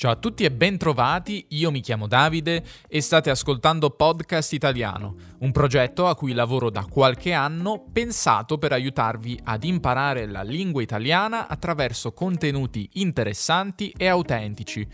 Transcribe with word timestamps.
Ciao 0.00 0.12
a 0.12 0.16
tutti 0.16 0.44
e 0.44 0.50
bentrovati, 0.50 1.44
io 1.50 1.70
mi 1.70 1.80
chiamo 1.80 2.06
Davide 2.06 2.64
e 2.88 3.02
state 3.02 3.28
ascoltando 3.28 3.90
Podcast 3.90 4.54
Italiano, 4.54 5.14
un 5.40 5.52
progetto 5.52 6.06
a 6.06 6.14
cui 6.14 6.32
lavoro 6.32 6.70
da 6.70 6.86
qualche 6.86 7.34
anno 7.34 7.84
pensato 7.92 8.56
per 8.56 8.72
aiutarvi 8.72 9.38
ad 9.44 9.62
imparare 9.62 10.24
la 10.26 10.42
lingua 10.42 10.80
italiana 10.80 11.48
attraverso 11.48 12.12
contenuti 12.12 12.88
interessanti 12.94 13.92
e 13.94 14.06
autentici. 14.06 14.88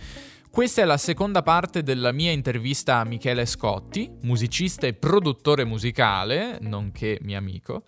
Questa 0.57 0.81
è 0.81 0.87
la 0.87 0.97
seconda 0.97 1.43
parte 1.43 1.83
della 1.83 2.13
mia 2.13 2.31
intervista 2.31 2.97
a 2.97 3.05
Michele 3.05 3.45
Scotti, 3.45 4.11
musicista 4.23 4.87
e 4.87 4.95
produttore 4.95 5.67
musicale, 5.67 6.57
nonché 6.63 7.19
mio 7.21 7.37
amico. 7.37 7.83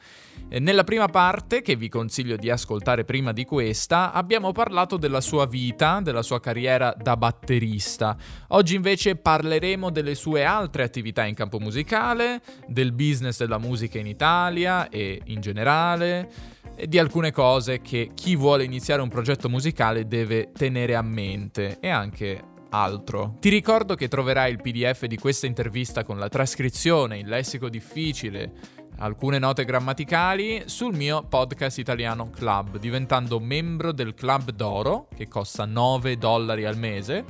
Nella 0.51 0.85
prima 0.85 1.07
parte, 1.07 1.63
che 1.63 1.77
vi 1.77 1.89
consiglio 1.89 2.37
di 2.37 2.51
ascoltare 2.51 3.07
prima 3.07 3.33
di 3.33 3.47
questa, 3.47 4.13
abbiamo 4.13 4.53
parlato 4.53 4.99
della 4.99 5.23
sua 5.23 5.47
vita, 5.47 6.01
della 6.03 6.21
sua 6.21 6.41
carriera 6.41 6.95
da 6.95 7.17
batterista. 7.17 8.15
Oggi 8.49 8.75
invece 8.75 9.17
parleremo 9.17 9.89
delle 9.89 10.15
sue 10.15 10.45
altre 10.45 10.83
attività 10.83 11.25
in 11.25 11.35
campo 11.35 11.59
musicale, 11.59 12.43
del 12.67 12.93
business 12.93 13.39
della 13.39 13.59
musica 13.59 13.99
in 13.99 14.07
Italia 14.07 14.91
e 14.91 15.23
in 15.25 15.41
generale, 15.41 16.31
e 16.77 16.87
di 16.87 16.99
alcune 16.99 17.33
cose 17.33 17.81
che 17.81 18.11
chi 18.13 18.37
vuole 18.37 18.63
iniziare 18.63 19.01
un 19.01 19.09
progetto 19.09 19.49
musicale 19.49 20.07
deve 20.07 20.53
tenere 20.53 20.95
a 20.97 21.03
mente 21.03 21.79
e 21.81 21.89
anche 21.89 22.57
altro. 22.71 23.37
Ti 23.41 23.49
ricordo 23.49 23.95
che 23.95 24.09
troverai 24.09 24.51
il 24.51 24.61
PDF 24.61 25.07
di 25.07 25.17
questa 25.17 25.47
intervista 25.47 26.05
con 26.05 26.19
la 26.19 26.29
trascrizione, 26.29 27.19
il 27.19 27.29
lessico 27.29 27.69
difficile, 27.69 28.53
alcune 28.99 29.39
note 29.39 29.65
grammaticali 29.65 30.65
sul 30.67 30.95
mio 30.95 31.23
podcast 31.23 31.79
italiano 31.79 32.31
Club, 32.31 32.79
diventando 32.79 33.39
membro 33.41 33.93
del 33.93 34.15
Club 34.15 34.51
d'Oro, 34.51 35.09
che 35.15 35.29
costa 35.29 35.65
9 35.65 36.19
dollari 36.19 36.65
al 36.65 36.77
mese. 36.77 37.25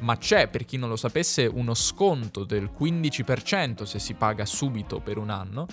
Ma 0.00 0.16
c'è, 0.16 0.48
per 0.48 0.64
chi 0.64 0.76
non 0.76 0.88
lo 0.88 0.96
sapesse, 0.96 1.46
uno 1.46 1.74
sconto 1.74 2.44
del 2.44 2.70
15% 2.76 3.84
se 3.84 3.98
si 3.98 4.14
paga 4.14 4.44
subito 4.44 5.00
per 5.00 5.18
un 5.18 5.30
anno 5.30 5.66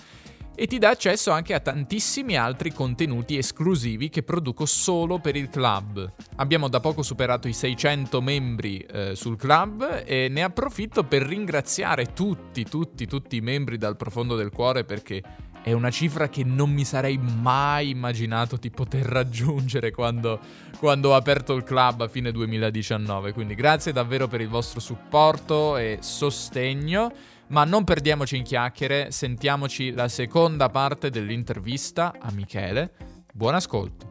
e 0.54 0.66
ti 0.66 0.78
dà 0.78 0.90
accesso 0.90 1.30
anche 1.30 1.54
a 1.54 1.60
tantissimi 1.60 2.36
altri 2.36 2.72
contenuti 2.72 3.36
esclusivi 3.36 4.08
che 4.08 4.22
produco 4.22 4.66
solo 4.66 5.18
per 5.18 5.36
il 5.36 5.48
club. 5.48 6.12
Abbiamo 6.36 6.68
da 6.68 6.80
poco 6.80 7.02
superato 7.02 7.48
i 7.48 7.52
600 7.52 8.20
membri 8.20 8.78
eh, 8.78 9.14
sul 9.14 9.36
club 9.36 10.02
e 10.04 10.28
ne 10.28 10.42
approfitto 10.42 11.04
per 11.04 11.22
ringraziare 11.22 12.12
tutti, 12.12 12.64
tutti, 12.64 13.06
tutti 13.06 13.36
i 13.36 13.40
membri 13.40 13.78
dal 13.78 13.96
profondo 13.96 14.36
del 14.36 14.50
cuore 14.50 14.84
perché 14.84 15.22
è 15.62 15.72
una 15.72 15.90
cifra 15.90 16.28
che 16.28 16.42
non 16.42 16.70
mi 16.70 16.84
sarei 16.84 17.18
mai 17.18 17.90
immaginato 17.90 18.56
di 18.56 18.70
poter 18.70 19.06
raggiungere 19.06 19.92
quando, 19.92 20.40
quando 20.78 21.10
ho 21.10 21.14
aperto 21.14 21.54
il 21.54 21.62
club 21.62 22.00
a 22.00 22.08
fine 22.08 22.32
2019. 22.32 23.32
Quindi 23.32 23.54
grazie 23.54 23.92
davvero 23.92 24.26
per 24.26 24.40
il 24.40 24.48
vostro 24.48 24.80
supporto 24.80 25.76
e 25.76 25.98
sostegno. 26.00 27.12
Ma 27.48 27.64
non 27.64 27.84
perdiamoci 27.84 28.36
in 28.36 28.44
chiacchiere, 28.44 29.10
sentiamoci 29.10 29.92
la 29.92 30.08
seconda 30.08 30.68
parte 30.70 31.10
dell'intervista 31.10 32.14
a 32.18 32.30
Michele. 32.32 32.92
Buon 33.32 33.54
ascolto. 33.54 34.10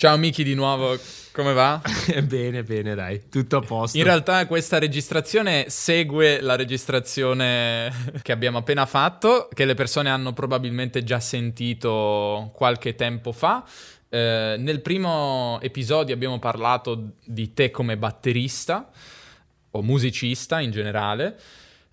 Ciao 0.00 0.16
Miki 0.16 0.42
di 0.44 0.54
nuovo, 0.54 0.96
come 1.30 1.52
va? 1.52 1.78
bene, 2.24 2.62
bene, 2.62 2.94
dai, 2.94 3.28
tutto 3.28 3.58
a 3.58 3.60
posto. 3.60 3.98
In 3.98 4.04
realtà 4.04 4.46
questa 4.46 4.78
registrazione 4.78 5.66
segue 5.68 6.40
la 6.40 6.56
registrazione 6.56 7.92
che 8.22 8.32
abbiamo 8.32 8.56
appena 8.56 8.86
fatto, 8.86 9.48
che 9.52 9.66
le 9.66 9.74
persone 9.74 10.08
hanno 10.08 10.32
probabilmente 10.32 11.04
già 11.04 11.20
sentito 11.20 12.50
qualche 12.54 12.94
tempo 12.94 13.32
fa. 13.32 13.62
Eh, 14.08 14.56
nel 14.58 14.80
primo 14.80 15.58
episodio 15.60 16.14
abbiamo 16.14 16.38
parlato 16.38 17.16
di 17.22 17.52
te 17.52 17.70
come 17.70 17.98
batterista 17.98 18.90
o 19.70 19.82
musicista 19.82 20.60
in 20.60 20.70
generale. 20.70 21.38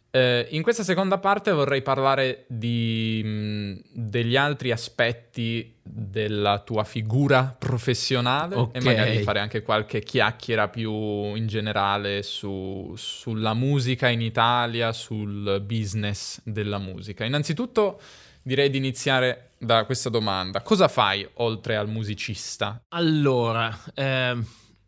Eh, 0.10 0.48
in 0.52 0.64
questa 0.64 0.84
seconda 0.84 1.18
parte 1.18 1.52
vorrei 1.52 1.82
parlare 1.82 2.46
di, 2.48 3.22
mh, 3.24 3.82
degli 3.92 4.38
altri 4.38 4.72
aspetti 4.72 5.76
della 5.84 6.60
tua 6.60 6.84
figura 6.86 7.56
professionale 7.58 8.56
okay. 8.56 8.82
e 8.82 8.86
magari 8.86 9.22
fare 9.22 9.40
anche 9.40 9.62
qualche 9.62 10.02
chiacchiera 10.02 10.70
più 10.70 10.92
in 11.36 11.46
generale 11.48 12.24
su, 12.24 12.94
sulla 12.96 13.54
musica 13.54 14.08
in 14.08 14.22
Italia, 14.22 14.94
sul 14.94 15.62
business 15.66 16.40
della 16.44 16.78
musica. 16.78 17.26
Innanzitutto 17.26 18.00
direi 18.42 18.70
di 18.70 18.78
iniziare 18.78 19.50
da 19.58 19.84
questa 19.84 20.10
domanda. 20.10 20.62
Cosa 20.62 20.88
fai 20.88 21.28
oltre 21.36 21.76
al 21.76 21.90
musicista? 21.90 22.82
Allora, 22.90 23.78
eh, 23.94 24.38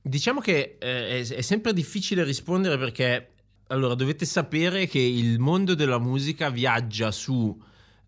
Diciamo 0.10 0.40
che 0.42 0.78
eh, 0.80 1.22
è, 1.22 1.28
è, 1.28 1.42
sempre 1.42 1.72
difficile 1.72 2.24
rispondere 2.24 2.78
perché 2.78 3.30
allora 3.68 3.94
dovete 3.94 4.26
sapere 4.26 4.88
che 4.88 5.00
il 5.00 5.38
mondo 5.40 5.76
della 5.76 6.00
musica 6.00 6.50
viaggia 6.50 7.12
su 7.12 7.56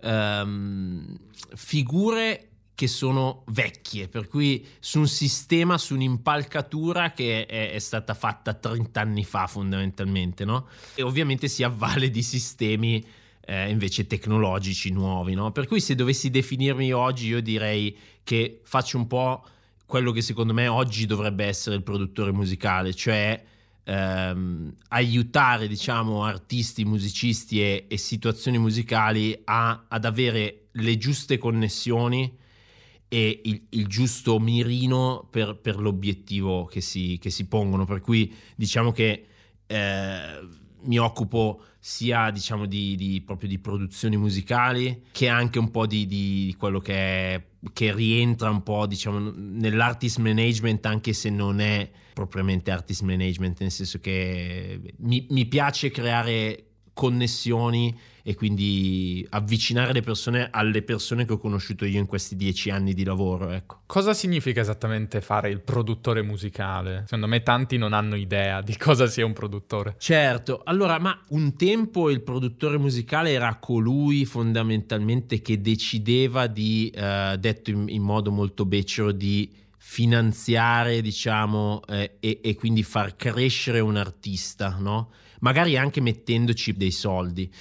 um, 0.02 1.18
figure 1.54 2.48
che 2.74 2.88
sono 2.88 3.44
vecchie, 3.50 4.08
per 4.08 4.28
cui 4.28 4.66
su 4.80 4.98
un 4.98 5.08
sistema, 5.08 5.78
su 5.78 5.94
un'impalcatura 5.94 7.12
che 7.12 7.46
è, 7.46 7.74
è, 7.74 7.78
stata 7.78 8.16
fatta 8.16 8.56
30 8.56 9.00
anni 9.00 9.24
fa 9.24 9.46
fondamentalmente, 9.46 10.46
no? 10.46 10.68
E 10.96 11.04
ovviamente 11.04 11.48
si 11.48 11.62
avvale 11.62 12.10
di 12.10 12.24
sistemi 12.24 13.06
eh, 13.42 13.70
invece 13.70 14.08
tecnologici 14.08 14.90
nuovi, 14.92 15.36
no? 15.36 15.52
Per 15.52 15.68
cui 15.68 15.80
se 15.80 15.94
dovessi 15.94 16.32
definirmi 16.32 16.92
oggi 16.92 17.28
io 17.28 17.42
direi 17.42 17.96
che 18.24 18.62
faccio 18.64 18.98
un 18.98 19.06
po' 19.06 19.46
quello 19.92 20.14
che 20.14 20.22
secondo 20.22 20.54
me 20.54 20.70
oggi 20.70 21.06
dovrebbe 21.06 21.44
essere 21.44 21.76
il 21.76 21.84
produttore 21.84 22.32
musicale, 22.32 22.94
cioè 22.94 23.44
ehm, 23.84 24.74
aiutare 24.88 25.68
diciamo 25.68 26.24
artisti, 26.24 26.86
musicisti 26.86 27.62
e, 27.62 27.88
e 27.90 27.98
situazioni 27.98 28.58
musicali 28.58 29.38
a, 29.44 29.88
ad 29.90 30.06
avere 30.06 30.68
le 30.72 30.98
giuste 30.98 31.38
connessioni 31.38 32.38
e 33.10 33.42
il, 33.44 33.66
il 33.72 33.88
giusto 33.88 34.40
mirino 34.40 35.28
per, 35.30 35.58
per 35.58 35.78
l'obiettivo 35.78 36.64
che 36.64 36.80
si, 36.80 37.18
che 37.20 37.30
si, 37.30 37.48
pongono. 37.48 37.84
Per 37.84 38.00
cui 38.00 38.34
diciamo 38.56 38.94
che 38.94 39.26
eh, 39.68 40.40
mi 40.84 40.98
occupo 40.98 41.64
sia 41.80 42.30
diciamo 42.30 42.66
di, 42.66 42.96
di, 42.96 43.22
proprio 43.22 43.50
di 43.50 43.60
produzioni 43.60 44.18
musicali 44.18 45.06
che 45.12 45.28
anche 45.28 45.60
un 45.60 45.72
po' 45.72 45.88
di, 45.88 46.06
di 46.06 46.56
quello 46.58 46.80
che, 46.80 46.94
è, 46.94 47.44
che 47.74 47.94
rientra 47.94 48.50
un 48.50 48.64
po' 48.64 48.86
diciamo 48.86 49.34
nell'artist 49.36 50.20
management 50.20 50.86
anche 50.86 51.14
se 51.14 51.30
non 51.30 51.60
è 51.60 51.90
propriamente 52.14 52.72
artist 52.72 53.02
management 53.02 53.62
nel 53.62 53.72
senso 53.72 54.00
che 54.00 54.94
mi, 54.98 55.26
mi 55.30 55.46
piace 55.48 55.90
creare 55.90 56.71
connessioni 56.94 57.98
e 58.24 58.36
quindi 58.36 59.26
avvicinare 59.32 59.94
le 59.94 60.02
persone 60.02 60.50
alle 60.52 60.84
persone 60.84 61.26
che 61.26 61.34
ho 61.34 61.38
conosciuto 61.38 61.86
io 61.86 62.00
in 62.00 62.06
questi 62.06 62.36
dieci 62.36 62.70
anni 62.70 62.94
di 62.94 63.04
lavoro. 63.04 63.50
Ecco. 63.50 63.82
Cosa 63.86 64.14
significa 64.14 64.62
esattamente 64.62 65.22
fare 65.22 65.50
il 65.50 65.62
produttore 65.62 66.22
musicale? 66.22 67.02
Secondo 67.06 67.28
me 67.28 67.42
tanti 67.42 67.78
non 67.78 67.94
hanno 67.94 68.16
idea 68.16 68.62
di 68.62 68.78
cosa 68.78 69.08
sia 69.08 69.26
un 69.26 69.34
produttore. 69.34 69.96
Certo, 69.98 70.62
allora, 70.64 71.00
ma 71.00 71.20
un 71.30 71.56
tempo 71.56 72.10
il 72.10 72.22
produttore 72.22 72.78
musicale 72.78 73.32
era 73.32 73.56
colui 73.56 74.26
fondamentalmente 74.26 75.42
che 75.42 75.62
decideva 75.62 76.48
di, 76.48 76.92
eh, 76.94 77.36
detto 77.40 77.72
in, 77.72 77.86
in 77.90 78.04
modo 78.04 78.32
molto 78.32 78.66
becero, 78.66 79.12
di 79.12 79.60
finanziare, 79.84 81.02
diciamo, 81.02 81.82
eh, 81.88 82.18
e, 82.20 82.40
e, 82.44 82.56
quindi 82.56 82.84
far 82.84 83.16
crescere 83.16 83.80
un 83.80 83.98
artista, 83.98 84.78
no? 84.80 85.10
Magari 85.42 85.78
anche 85.78 86.02
mettendoci 86.02 86.74
dei 86.74 86.92
soldi. 86.92 87.52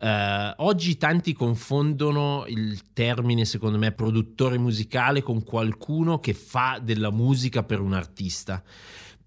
Uh, 0.00 0.54
oggi 0.64 0.96
tanti 0.96 1.34
confondono 1.34 2.44
il 2.48 2.92
termine, 2.92 3.44
secondo 3.44 3.76
me, 3.76 3.92
produttore 3.92 4.56
musicale 4.56 5.22
con 5.22 5.44
qualcuno 5.44 6.20
che 6.20 6.32
fa 6.32 6.80
della 6.82 7.10
musica 7.10 7.62
per 7.62 7.80
un 7.80 7.92
artista. 7.92 8.62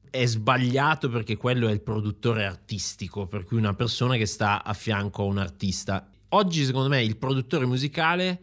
È 0.10 0.26
sbagliato 0.26 1.10
perché 1.10 1.38
quello 1.38 1.68
è 1.68 1.72
il 1.72 1.82
produttore 1.82 2.46
artistico, 2.46 3.28
per 3.28 3.44
cui 3.44 3.58
una 3.58 3.74
persona 3.74 4.16
che 4.16 4.26
sta 4.26 4.64
a 4.64 4.74
fianco 4.74 5.24
a 5.24 5.26
un 5.26 5.38
artista. 5.38 6.08
Oggi, 6.30 6.66
secondo 6.66 6.90
me, 6.90 7.04
il 7.04 7.18
produttore 7.18 7.66
musicale 7.66 8.42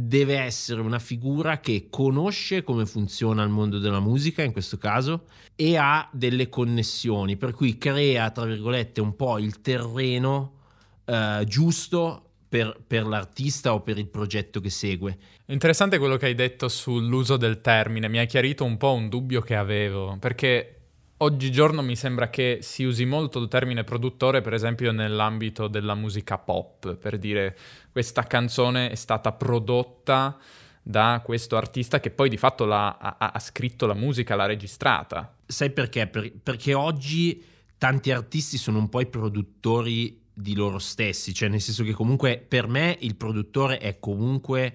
deve 0.00 0.38
essere 0.38 0.80
una 0.80 1.00
figura 1.00 1.58
che 1.58 1.88
conosce 1.90 2.62
come 2.62 2.86
funziona 2.86 3.42
il 3.42 3.48
mondo 3.48 3.78
della 3.78 3.98
musica 3.98 4.42
in 4.42 4.52
questo 4.52 4.76
caso 4.76 5.24
e 5.56 5.76
ha 5.76 6.08
delle 6.12 6.48
connessioni, 6.48 7.36
per 7.36 7.52
cui 7.52 7.76
crea, 7.78 8.30
tra 8.30 8.44
virgolette, 8.44 9.00
un 9.00 9.16
po' 9.16 9.38
il 9.38 9.60
terreno 9.60 10.52
eh, 11.04 11.42
giusto 11.46 12.30
per, 12.48 12.80
per, 12.86 13.06
l'artista 13.06 13.74
o 13.74 13.80
per 13.80 13.98
il 13.98 14.06
progetto 14.06 14.60
che 14.60 14.70
segue. 14.70 15.18
Interessante 15.46 15.98
quello 15.98 16.16
che 16.16 16.26
hai 16.26 16.34
detto 16.36 16.68
sull'uso 16.68 17.36
del 17.36 17.60
termine, 17.60 18.08
mi 18.08 18.18
ha 18.18 18.24
chiarito 18.24 18.64
un 18.64 18.76
po' 18.76 18.92
un 18.92 19.08
dubbio 19.08 19.40
che 19.40 19.56
avevo, 19.56 20.16
perché 20.20 20.77
oggigiorno 21.18 21.82
mi 21.82 21.96
sembra 21.96 22.30
che 22.30 22.58
si 22.62 22.84
usi 22.84 23.04
molto 23.04 23.38
il 23.38 23.48
termine 23.48 23.84
produttore, 23.84 24.40
per 24.40 24.52
esempio 24.52 24.92
nell'ambito 24.92 25.68
della 25.68 25.94
musica 25.94 26.38
pop, 26.38 26.94
per 26.96 27.18
dire 27.18 27.56
questa 27.90 28.22
canzone 28.24 28.90
è 28.90 28.94
stata 28.94 29.32
prodotta 29.32 30.38
da 30.82 31.20
questo 31.24 31.56
artista 31.56 32.00
che 32.00 32.10
poi 32.10 32.28
di 32.28 32.36
fatto 32.36 32.64
ha, 32.72 32.96
ha, 32.98 33.38
scritto 33.40 33.86
la 33.86 33.94
musica, 33.94 34.36
l'ha 34.36 34.46
registrata. 34.46 35.36
Sai 35.44 35.70
perché? 35.70 36.06
Per, 36.06 36.32
perché 36.42 36.72
oggi 36.72 37.44
tanti 37.76 38.10
artisti 38.10 38.56
sono 38.56 38.78
un 38.78 38.88
po' 38.88 39.00
i 39.00 39.06
produttori 39.06 40.22
di 40.32 40.54
loro 40.54 40.78
stessi, 40.78 41.34
cioè 41.34 41.48
nel 41.48 41.60
senso 41.60 41.82
che 41.82 41.92
comunque 41.92 42.38
per 42.38 42.68
me 42.68 42.96
il 43.00 43.16
produttore 43.16 43.78
è 43.78 43.98
comunque 43.98 44.72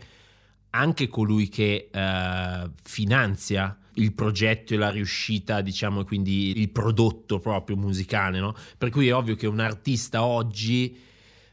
anche 0.72 1.07
colui 1.07 1.48
che 1.50 1.90
uh, 1.92 2.69
finanzia 2.84 3.75
il 3.95 4.13
progetto 4.13 4.74
e 4.74 4.78
la 4.78 4.90
riuscita, 4.90 5.62
diciamo, 5.62 6.04
quindi 6.04 6.60
il 6.60 6.69
prodotto 6.69 7.40
proprio 7.40 7.75
musicale, 7.75 8.40
no? 8.40 8.56
Per 8.78 8.90
cui 8.90 9.07
è 9.07 9.16
ovvio 9.16 9.36
che 9.36 9.48
un 9.48 9.60
artista 9.60 10.24
oggi 10.24 10.98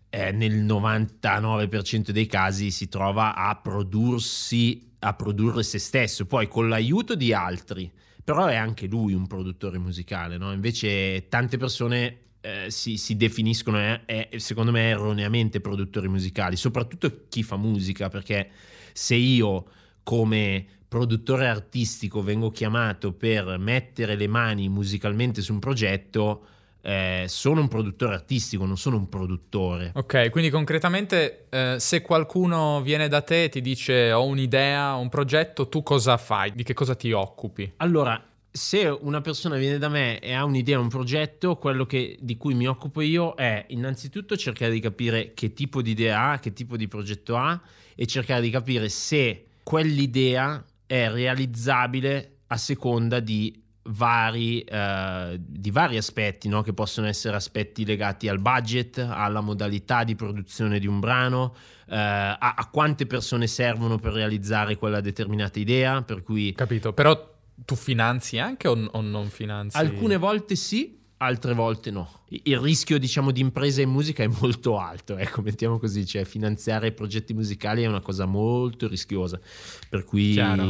eh, 0.09 0.33
nel 0.33 0.65
99% 0.65 2.11
dei 2.11 2.27
casi 2.27 2.71
si 2.71 2.89
trova 2.89 3.35
a 3.35 3.57
prodursi, 3.57 4.95
a 5.01 5.15
produrre 5.15 5.63
se 5.63 5.79
stesso, 5.79 6.27
poi 6.27 6.49
con 6.49 6.69
l'aiuto 6.69 7.15
di 7.15 7.33
altri, 7.33 7.91
però 8.23 8.47
è 8.47 8.57
anche 8.57 8.87
lui 8.87 9.13
un 9.13 9.27
produttore 9.27 9.79
musicale, 9.79 10.37
no? 10.37 10.53
Invece 10.53 11.29
tante 11.29 11.57
persone 11.57 12.19
eh, 12.41 12.71
si, 12.71 12.97
si, 12.97 13.17
definiscono, 13.17 13.79
eh, 13.79 14.29
eh, 14.31 14.39
secondo 14.39 14.71
me, 14.73 14.89
erroneamente 14.89 15.61
produttori 15.61 16.09
musicali, 16.09 16.57
soprattutto 16.57 17.27
chi 17.29 17.43
fa 17.43 17.57
musica, 17.57 18.09
perché 18.09 18.51
se 18.93 19.15
io 19.15 19.65
come 20.03 20.67
produttore 20.91 21.47
artistico 21.47 22.21
vengo 22.21 22.51
chiamato 22.51 23.13
per 23.13 23.59
mettere 23.59 24.17
le 24.17 24.27
mani 24.27 24.69
musicalmente 24.69 25.41
su 25.41 25.53
un 25.53 25.61
progetto, 25.61 26.45
eh, 26.81 27.27
sono 27.29 27.61
un 27.61 27.69
produttore 27.69 28.15
artistico, 28.15 28.65
non 28.65 28.77
sono 28.77 28.97
un 28.97 29.09
produttore. 29.09 29.93
Ok, 29.95 30.31
quindi 30.31 30.51
concretamente 30.51 31.47
eh, 31.49 31.77
se 31.79 32.03
qualcuno 32.03 32.83
viene 32.83 33.07
da 33.07 33.21
te 33.21 33.45
e 33.45 33.49
ti 33.49 33.61
dice 33.61 34.11
ho 34.11 34.25
un'idea, 34.25 34.95
un 34.95 35.09
progetto, 35.09 35.69
tu 35.69 35.85
cosa 35.85 36.17
fai? 36.17 36.53
Di 36.55 36.65
che 36.65 36.75
cosa 36.75 36.97
ti 36.97 37.13
occupi? 37.13 37.73
Allora, 37.77 38.21
se 38.51 38.85
una 38.89 39.21
persona 39.21 39.55
viene 39.59 39.79
da 39.79 39.89
me 39.89 40.19
e 40.19 40.33
ha 40.33 40.45
un'idea, 40.45 40.81
un 40.81 40.89
progetto, 40.89 41.55
quello 41.55 41.87
che, 41.87 42.19
di 42.21 42.37
cui 42.37 42.55
mi 42.55 42.67
occupo 42.67 43.01
io 43.01 43.35
è 43.35 43.65
innanzitutto 43.69 44.37
cercare 44.37 44.73
di 44.73 44.81
capire 44.81 45.35
che 45.35 45.53
tipo 45.53 45.83
di 45.83 45.93
idea 45.93 46.31
ha, 46.31 46.41
che 46.41 46.53
tipo 46.53 46.77
di 46.77 46.89
progetto 46.89 47.37
ha 47.37 47.61
e 47.95 48.07
cercare 48.07 48.41
di 48.41 48.51
capire 48.51 48.89
se 48.89 49.45
quell'idea 49.63 50.65
è 50.91 51.09
realizzabile 51.09 52.39
a 52.49 52.57
seconda 52.57 53.21
di 53.21 53.63
vari, 53.83 54.61
eh, 54.63 55.37
di 55.39 55.71
vari 55.71 55.97
aspetti, 55.97 56.49
no? 56.49 56.63
che 56.63 56.73
possono 56.73 57.07
essere 57.07 57.37
aspetti 57.37 57.85
legati 57.85 58.27
al 58.27 58.41
budget, 58.41 58.99
alla 58.99 59.41
modalità 59.41 60.03
di 60.03 60.17
produzione 60.17 60.81
di 60.81 60.89
un 60.89 60.99
brano, 60.99 61.55
eh, 61.87 61.97
a, 61.97 62.37
a, 62.41 62.69
quante 62.73 63.07
persone 63.07 63.47
servono 63.47 63.99
per 63.99 64.15
realizzare 64.15 64.75
quella 64.75 65.01
determinata 65.01 65.61
idea. 65.61 66.03
Per 66.03 66.25
cui... 66.25 66.53
Capito, 66.55 66.93
però 66.93 67.37
tu 67.65 67.77
finanzi 67.77 68.41
anche 68.41 68.67
o, 68.67 68.89
o 68.91 69.01
non 69.01 69.29
finanzi? 69.29 69.77
Alcune 69.77 70.17
volte 70.17 70.57
sì, 70.57 71.00
altre 71.23 71.55
volte 71.55 71.91
no. 71.91 72.23
Il 72.29 72.59
rischio, 72.59 72.99
diciamo, 72.99 73.31
di 73.31 73.41
impresa 73.41 73.83
in 73.83 73.91
musica 73.91 74.23
è 74.23 74.29
molto 74.41 74.79
alto, 74.79 75.17
ecco, 75.17 75.43
mettiamo 75.43 75.79
così, 75.79 76.07
cioè 76.07 76.25
finanziare 76.25 76.93
progetti 76.93 77.35
musicali 77.35 77.83
è 77.83 77.87
una 77.87 78.01
cosa 78.01 78.27
molto 78.27 78.89
rischiosa, 78.89 79.41
per 79.89 80.05
cui... 80.05 80.33
Chiaro 80.33 80.69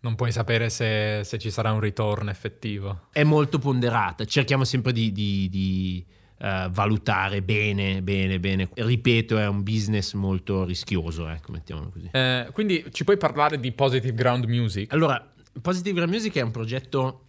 non 0.00 0.14
puoi 0.14 0.30
sapere 0.30 0.70
se, 0.70 1.22
se, 1.24 1.38
ci 1.38 1.50
sarà 1.50 1.72
un 1.72 1.80
ritorno 1.80 2.30
effettivo. 2.30 3.08
È 3.12 3.24
molto 3.24 3.58
ponderata, 3.58 4.24
cerchiamo 4.24 4.64
sempre 4.64 4.92
di, 4.92 5.10
di, 5.10 5.48
di 5.48 6.04
uh, 6.38 6.70
valutare 6.70 7.42
bene, 7.42 8.00
bene, 8.02 8.38
bene. 8.38 8.68
Ripeto, 8.72 9.38
è 9.38 9.48
un 9.48 9.62
business 9.62 10.12
molto 10.12 10.64
rischioso, 10.64 11.26
ecco, 11.28 11.50
mettiamolo 11.52 11.90
così. 11.90 12.10
Eh, 12.12 12.48
quindi 12.52 12.84
ci 12.92 13.04
puoi 13.04 13.16
parlare 13.16 13.58
di 13.58 13.72
Positive 13.72 14.14
Ground 14.14 14.44
Music? 14.44 14.92
Allora, 14.92 15.32
Positive 15.60 15.96
Ground 15.96 16.12
Music 16.12 16.36
è 16.36 16.42
un 16.42 16.52
progetto, 16.52 17.27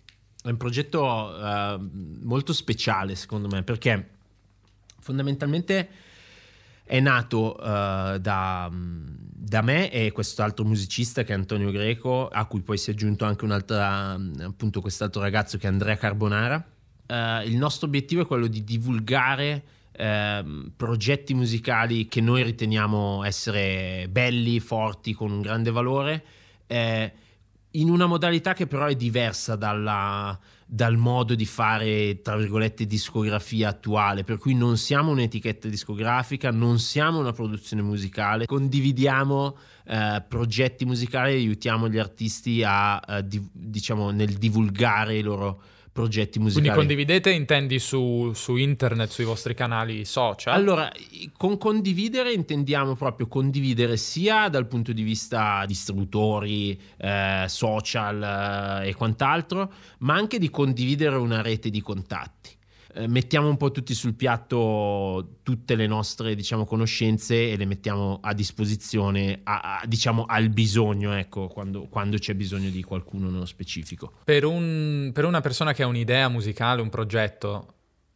è 0.49 0.51
un 0.51 0.57
progetto 0.57 1.03
uh, 1.03 1.89
molto 2.23 2.53
speciale, 2.53 3.15
secondo 3.15 3.47
me, 3.47 3.61
perché 3.61 4.09
fondamentalmente 4.99 5.89
è 6.83 6.99
nato 6.99 7.55
uh, 7.55 8.17
da, 8.17 8.67
da, 8.71 9.61
me 9.61 9.91
e 9.91 10.11
quest'altro 10.11 10.65
musicista 10.65 11.23
che 11.23 11.33
è 11.33 11.35
Antonio 11.35 11.69
Greco, 11.69 12.27
a 12.27 12.45
cui 12.45 12.61
poi 12.61 12.79
si 12.79 12.89
è 12.89 12.93
aggiunto 12.93 13.25
anche 13.25 13.45
un 13.45 13.51
altro, 13.51 13.77
appunto 13.77 14.81
quest'altro 14.81 15.21
ragazzo 15.21 15.59
che 15.59 15.67
è 15.67 15.69
Andrea 15.69 15.97
Carbonara. 15.97 16.67
Uh, 17.05 17.45
il 17.45 17.55
nostro 17.55 17.85
obiettivo 17.85 18.23
è 18.23 18.25
quello 18.25 18.47
di 18.47 18.63
divulgare 18.63 19.63
uh, 19.99 20.71
progetti 20.75 21.35
musicali 21.35 22.07
che 22.07 22.21
noi 22.21 22.41
riteniamo 22.41 23.23
essere 23.23 24.07
belli, 24.09 24.59
forti, 24.59 25.13
con 25.13 25.31
un 25.31 25.41
grande 25.41 25.69
valore, 25.69 26.23
eh, 26.65 27.13
in 27.71 27.89
una 27.89 28.05
modalità 28.05 28.53
che 28.53 28.67
però 28.67 28.85
è 28.85 28.95
diversa 28.95 29.55
dalla 29.55 30.37
dal 30.71 30.97
modo 30.97 31.33
di 31.33 31.47
fare, 31.47 32.21
tra 32.21 32.37
virgolette, 32.37 32.85
discografia 32.85 33.69
attuale, 33.69 34.23
per 34.23 34.37
cui 34.37 34.53
non 34.53 34.77
siamo 34.77 35.09
un'etichetta 35.09 35.67
discografica, 35.67 36.51
non 36.51 36.77
siamo 36.77 37.17
una 37.17 37.31
produzione 37.31 37.81
musicale, 37.81 38.45
condividiamo 38.45 39.57
eh, 39.85 40.23
progetti 40.27 40.85
musicali 40.85 41.31
e 41.31 41.37
aiutiamo 41.37 41.89
gli 41.89 41.97
artisti 41.97 42.61
a, 42.63 42.97
a 42.97 43.21
di, 43.21 43.43
diciamo, 43.51 44.11
nel 44.11 44.33
divulgare 44.33 45.17
i 45.17 45.23
loro 45.23 45.59
progetti 45.99 46.39
musicali. 46.39 46.69
Quindi 46.69 46.87
condividete 46.87 47.29
intendi 47.29 47.77
su, 47.77 48.31
su, 48.33 48.55
internet, 48.55 49.09
sui 49.09 49.25
vostri 49.25 49.53
canali 49.53 50.05
social? 50.05 50.53
Allora, 50.53 50.89
con 51.35 51.57
condividere 51.57 52.31
intendiamo 52.31 52.95
proprio 52.95 53.27
condividere 53.27 53.97
sia 53.97 54.47
dal 54.47 54.65
punto 54.67 54.93
di 54.93 55.03
vista 55.03 55.65
distributori, 55.65 56.79
eh, 56.97 57.43
social 57.47 58.81
eh, 58.83 58.89
e 58.89 58.95
quant'altro, 58.95 59.73
ma 59.99 60.15
anche 60.15 60.39
di 60.39 60.49
condividere 60.49 61.17
una 61.17 61.41
rete 61.41 61.69
di 61.69 61.81
contatti. 61.81 62.57
Eh, 62.93 63.07
mettiamo 63.07 63.47
un 63.47 63.57
po' 63.57 63.71
tutti 63.71 63.93
sul 63.93 64.15
piatto 64.15 65.37
tutte 65.43 65.75
le 65.75 65.85
nostre 65.85 66.33
diciamo, 66.33 66.65
conoscenze 66.65 67.51
e 67.51 67.55
le 67.55 67.65
mettiamo 67.65 68.19
a 68.21 68.33
disposizione 68.33 69.41
a, 69.43 69.79
a, 69.79 69.85
diciamo, 69.85 70.25
al 70.25 70.49
bisogno 70.49 71.13
ecco, 71.13 71.47
quando, 71.47 71.87
quando, 71.87 72.17
c'è 72.17 72.33
bisogno 72.33 72.69
di 72.69 72.81
qualcuno 72.81 73.29
nello 73.29 73.45
specifico 73.45 74.13
per, 74.23 74.43
un, 74.43 75.11
per 75.13 75.25
una 75.25 75.39
persona 75.39 75.73
che 75.73 75.83
ha 75.83 75.87
un'idea 75.87 76.29
musicale 76.29 76.81
un 76.81 76.89
progetto 76.89 77.75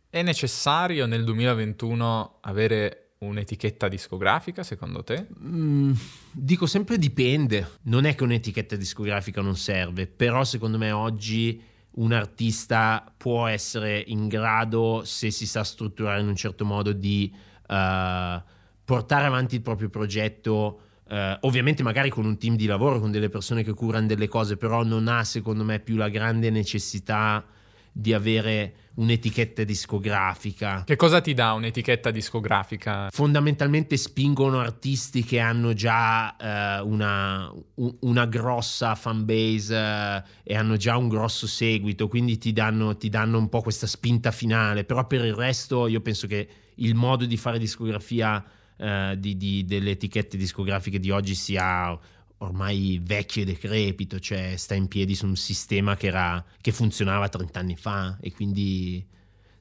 è 0.10 0.22
necessario 0.22 1.06
nel 1.06 1.24
2021 1.24 2.38
avere 2.42 3.14
un'etichetta 3.18 3.88
discografica 3.88 4.64
secondo 4.64 5.04
te? 5.04 5.28
Mm, 5.44 5.94
dico 6.31 6.66
sempre 6.68 6.98
dipende. 6.98 7.80
Non 7.84 8.06
è 8.06 8.14
che 8.14 8.24
un'etichetta 8.24 8.75
discografica 8.75 9.42
non 9.42 9.56
serve, 9.56 10.06
però 10.06 10.44
secondo 10.44 10.78
me 10.78 10.92
oggi 10.92 11.60
un 11.95 12.12
artista 12.12 13.12
può 13.15 13.48
essere 13.48 14.03
in 14.08 14.27
grado, 14.27 15.03
se 15.06 15.29
si 15.32 15.46
sa 15.46 15.63
strutturare 15.63 16.22
in 16.22 16.27
un 16.27 16.36
certo 16.36 16.65
modo, 16.65 16.91
di 16.91 17.32
uh, 17.34 18.41
portare 18.86 19.25
avanti 19.25 19.56
il 19.56 19.62
proprio 19.62 19.89
progetto. 19.89 20.79
Uh, 21.08 21.38
ovviamente 21.41 21.84
magari 21.84 22.10
con 22.10 22.25
un 22.25 22.38
team 22.38 22.56
di 22.56 22.65
lavoro, 22.65 23.00
con 23.00 23.12
delle 23.12 23.29
persone 23.29 23.63
che 23.63 23.74
curano 23.74 24.08
delle 24.08 24.27
cose, 24.27 24.58
però 24.58 24.84
non 24.84 25.08
ha 25.08 25.24
secondo 25.24 25.63
me 25.63 25.79
più 25.79 25.96
la 25.96 26.10
grande 26.10 26.50
necessità 26.50 27.46
di 27.93 28.12
avere 28.12 28.73
un'etichetta 28.95 29.63
discografica. 29.63 30.83
Che 30.83 30.95
cosa 30.95 31.21
ti 31.21 31.33
dà 31.33 31.53
un'etichetta 31.53 32.12
discografica? 32.12 33.07
Fondamentalmente 33.12 33.97
spingono 33.97 34.59
artisti 34.59 35.23
che 35.23 35.39
hanno 35.39 35.73
già 35.73 36.35
eh, 36.35 36.81
una, 36.81 37.51
una, 37.75 38.25
grossa 38.25 38.95
fanbase 38.95 39.75
eh, 39.75 40.23
e 40.43 40.55
hanno 40.55 40.75
già 40.75 40.97
un 40.97 41.07
grosso 41.07 41.47
seguito, 41.47 42.07
quindi 42.07 42.38
ti 42.38 42.51
danno, 42.51 42.97
ti 42.97 43.09
danno 43.09 43.38
un 43.38 43.50
po' 43.50 43.62
questa 43.62 43.88
spinta 43.88 44.31
finale, 44.31 44.83
però 44.83 45.05
per 45.05 45.23
il 45.23 45.33
resto 45.33 45.88
io 45.88 46.01
penso 46.01 46.27
che 46.27 46.47
il 46.75 46.95
modo 46.95 47.25
di 47.25 47.38
fare 47.38 47.59
discografia 47.59 48.43
eh, 48.77 49.15
di, 49.17 49.38
di, 49.38 49.65
delle 49.65 49.91
etichette 49.91 50.35
discografiche 50.35 51.00
di 51.00 51.12
oggi 51.12 51.35
sia 51.35 51.97
ormai 52.43 53.00
vecchio 53.01 53.41
e 53.41 53.45
decrepito, 53.45 54.19
cioè 54.19 54.55
sta 54.57 54.75
in 54.75 54.88
piedi 54.88 55.15
su 55.15 55.25
un 55.25 55.35
sistema 55.35 55.95
che, 55.95 56.07
era, 56.07 56.43
che 56.62 56.71
funzionava 56.71 57.29
30 57.29 57.59
anni 57.59 57.75
fa 57.75 58.17
e 58.19 58.31
quindi 58.31 59.05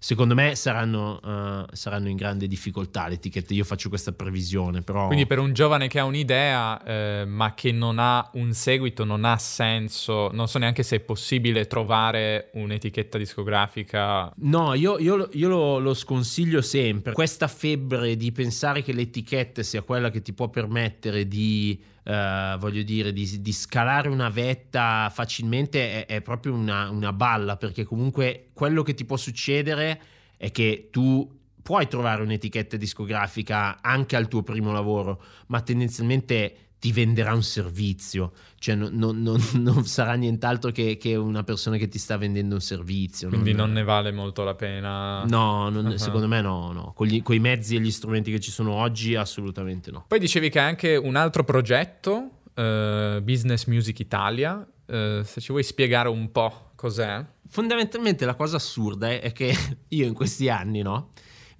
secondo 0.02 0.34
me 0.34 0.56
saranno, 0.56 1.20
uh, 1.22 1.64
saranno, 1.76 2.08
in 2.08 2.16
grande 2.16 2.48
difficoltà 2.48 3.06
le 3.06 3.14
etichette. 3.14 3.54
Io 3.54 3.62
faccio 3.62 3.88
questa 3.88 4.10
previsione, 4.10 4.82
però... 4.82 5.06
Quindi 5.06 5.26
per 5.26 5.38
un 5.38 5.52
giovane 5.52 5.86
che 5.86 6.00
ha 6.00 6.04
un'idea 6.04 6.82
eh, 6.82 7.24
ma 7.24 7.54
che 7.54 7.70
non 7.70 8.00
ha 8.00 8.28
un 8.34 8.52
seguito, 8.52 9.04
non 9.04 9.24
ha 9.24 9.38
senso, 9.38 10.28
non 10.32 10.48
so 10.48 10.58
neanche 10.58 10.82
se 10.82 10.96
è 10.96 11.00
possibile 11.00 11.68
trovare 11.68 12.50
un'etichetta 12.54 13.16
discografica. 13.16 14.32
No, 14.38 14.74
io, 14.74 14.98
io, 14.98 15.28
io 15.34 15.48
lo, 15.48 15.78
lo, 15.78 15.94
sconsiglio 15.94 16.62
sempre. 16.62 17.12
Questa 17.12 17.46
febbre 17.46 18.16
di 18.16 18.32
pensare 18.32 18.82
che 18.82 18.92
l'etichetta 18.92 19.62
sia 19.62 19.82
quella 19.82 20.10
che 20.10 20.20
ti 20.20 20.32
può 20.32 20.48
permettere 20.48 21.28
di 21.28 21.90
Uh, 22.04 22.58
voglio 22.58 22.82
dire, 22.82 23.12
di, 23.12 23.40
di, 23.40 23.52
scalare 23.52 24.08
una 24.08 24.28
vetta 24.28 25.08
facilmente 25.12 26.04
è, 26.04 26.16
è 26.16 26.20
proprio 26.20 26.52
una, 26.52 26.90
una, 26.90 27.12
balla, 27.12 27.56
perché 27.56 27.84
comunque 27.84 28.48
quello 28.52 28.82
che 28.82 28.94
ti 28.94 29.04
può 29.04 29.16
succedere 29.16 30.00
è 30.36 30.50
che 30.50 30.88
tu 30.90 31.38
puoi 31.62 31.86
trovare 31.86 32.22
un'etichetta 32.22 32.76
discografica 32.76 33.80
anche 33.80 34.16
al 34.16 34.26
tuo 34.26 34.42
primo 34.42 34.72
lavoro, 34.72 35.22
ma 35.46 35.60
tendenzialmente 35.60 36.71
ti 36.82 36.90
venderà 36.90 37.32
un 37.32 37.44
servizio, 37.44 38.32
cioè 38.58 38.74
non, 38.74 38.90
non, 38.94 39.22
non, 39.22 39.40
non 39.62 39.84
sarà 39.84 40.14
nient'altro 40.14 40.72
che, 40.72 40.96
che, 40.96 41.14
una 41.14 41.44
persona 41.44 41.76
che 41.76 41.86
ti 41.86 41.96
sta 41.96 42.16
vendendo 42.16 42.56
un 42.56 42.60
servizio. 42.60 43.28
Quindi 43.28 43.52
non, 43.52 43.70
ne 43.70 43.84
vale 43.84 44.10
molto 44.10 44.42
la 44.42 44.56
pena. 44.56 45.22
No, 45.22 45.68
uh-huh. 45.68 45.96
secondo 45.96 46.26
me 46.26 46.40
no, 46.40 46.72
no. 46.72 46.92
Con, 46.92 47.06
gli, 47.06 47.22
con, 47.22 47.36
i 47.36 47.38
mezzi 47.38 47.76
e 47.76 47.80
gli 47.80 47.92
strumenti 47.92 48.32
che 48.32 48.40
ci 48.40 48.50
sono 48.50 48.72
oggi 48.72 49.14
assolutamente 49.14 49.92
no. 49.92 50.06
Poi 50.08 50.18
dicevi 50.18 50.50
che 50.50 50.58
hai 50.58 50.70
anche 50.70 50.96
un 50.96 51.14
altro 51.14 51.44
progetto, 51.44 52.30
uh, 52.52 53.22
Business 53.22 53.66
Music 53.66 54.00
Italia, 54.00 54.54
uh, 54.56 55.22
se 55.22 55.40
ci 55.40 55.52
vuoi 55.52 55.62
spiegare 55.62 56.08
un 56.08 56.32
po' 56.32 56.72
cos'è. 56.74 57.24
Fondamentalmente 57.46 58.24
la 58.24 58.34
cosa 58.34 58.56
assurda 58.56 59.08
è, 59.08 59.20
è 59.20 59.30
che 59.30 59.54
io 59.90 60.04
in 60.04 60.14
questi 60.14 60.48
anni, 60.48 60.82
no? 60.82 61.10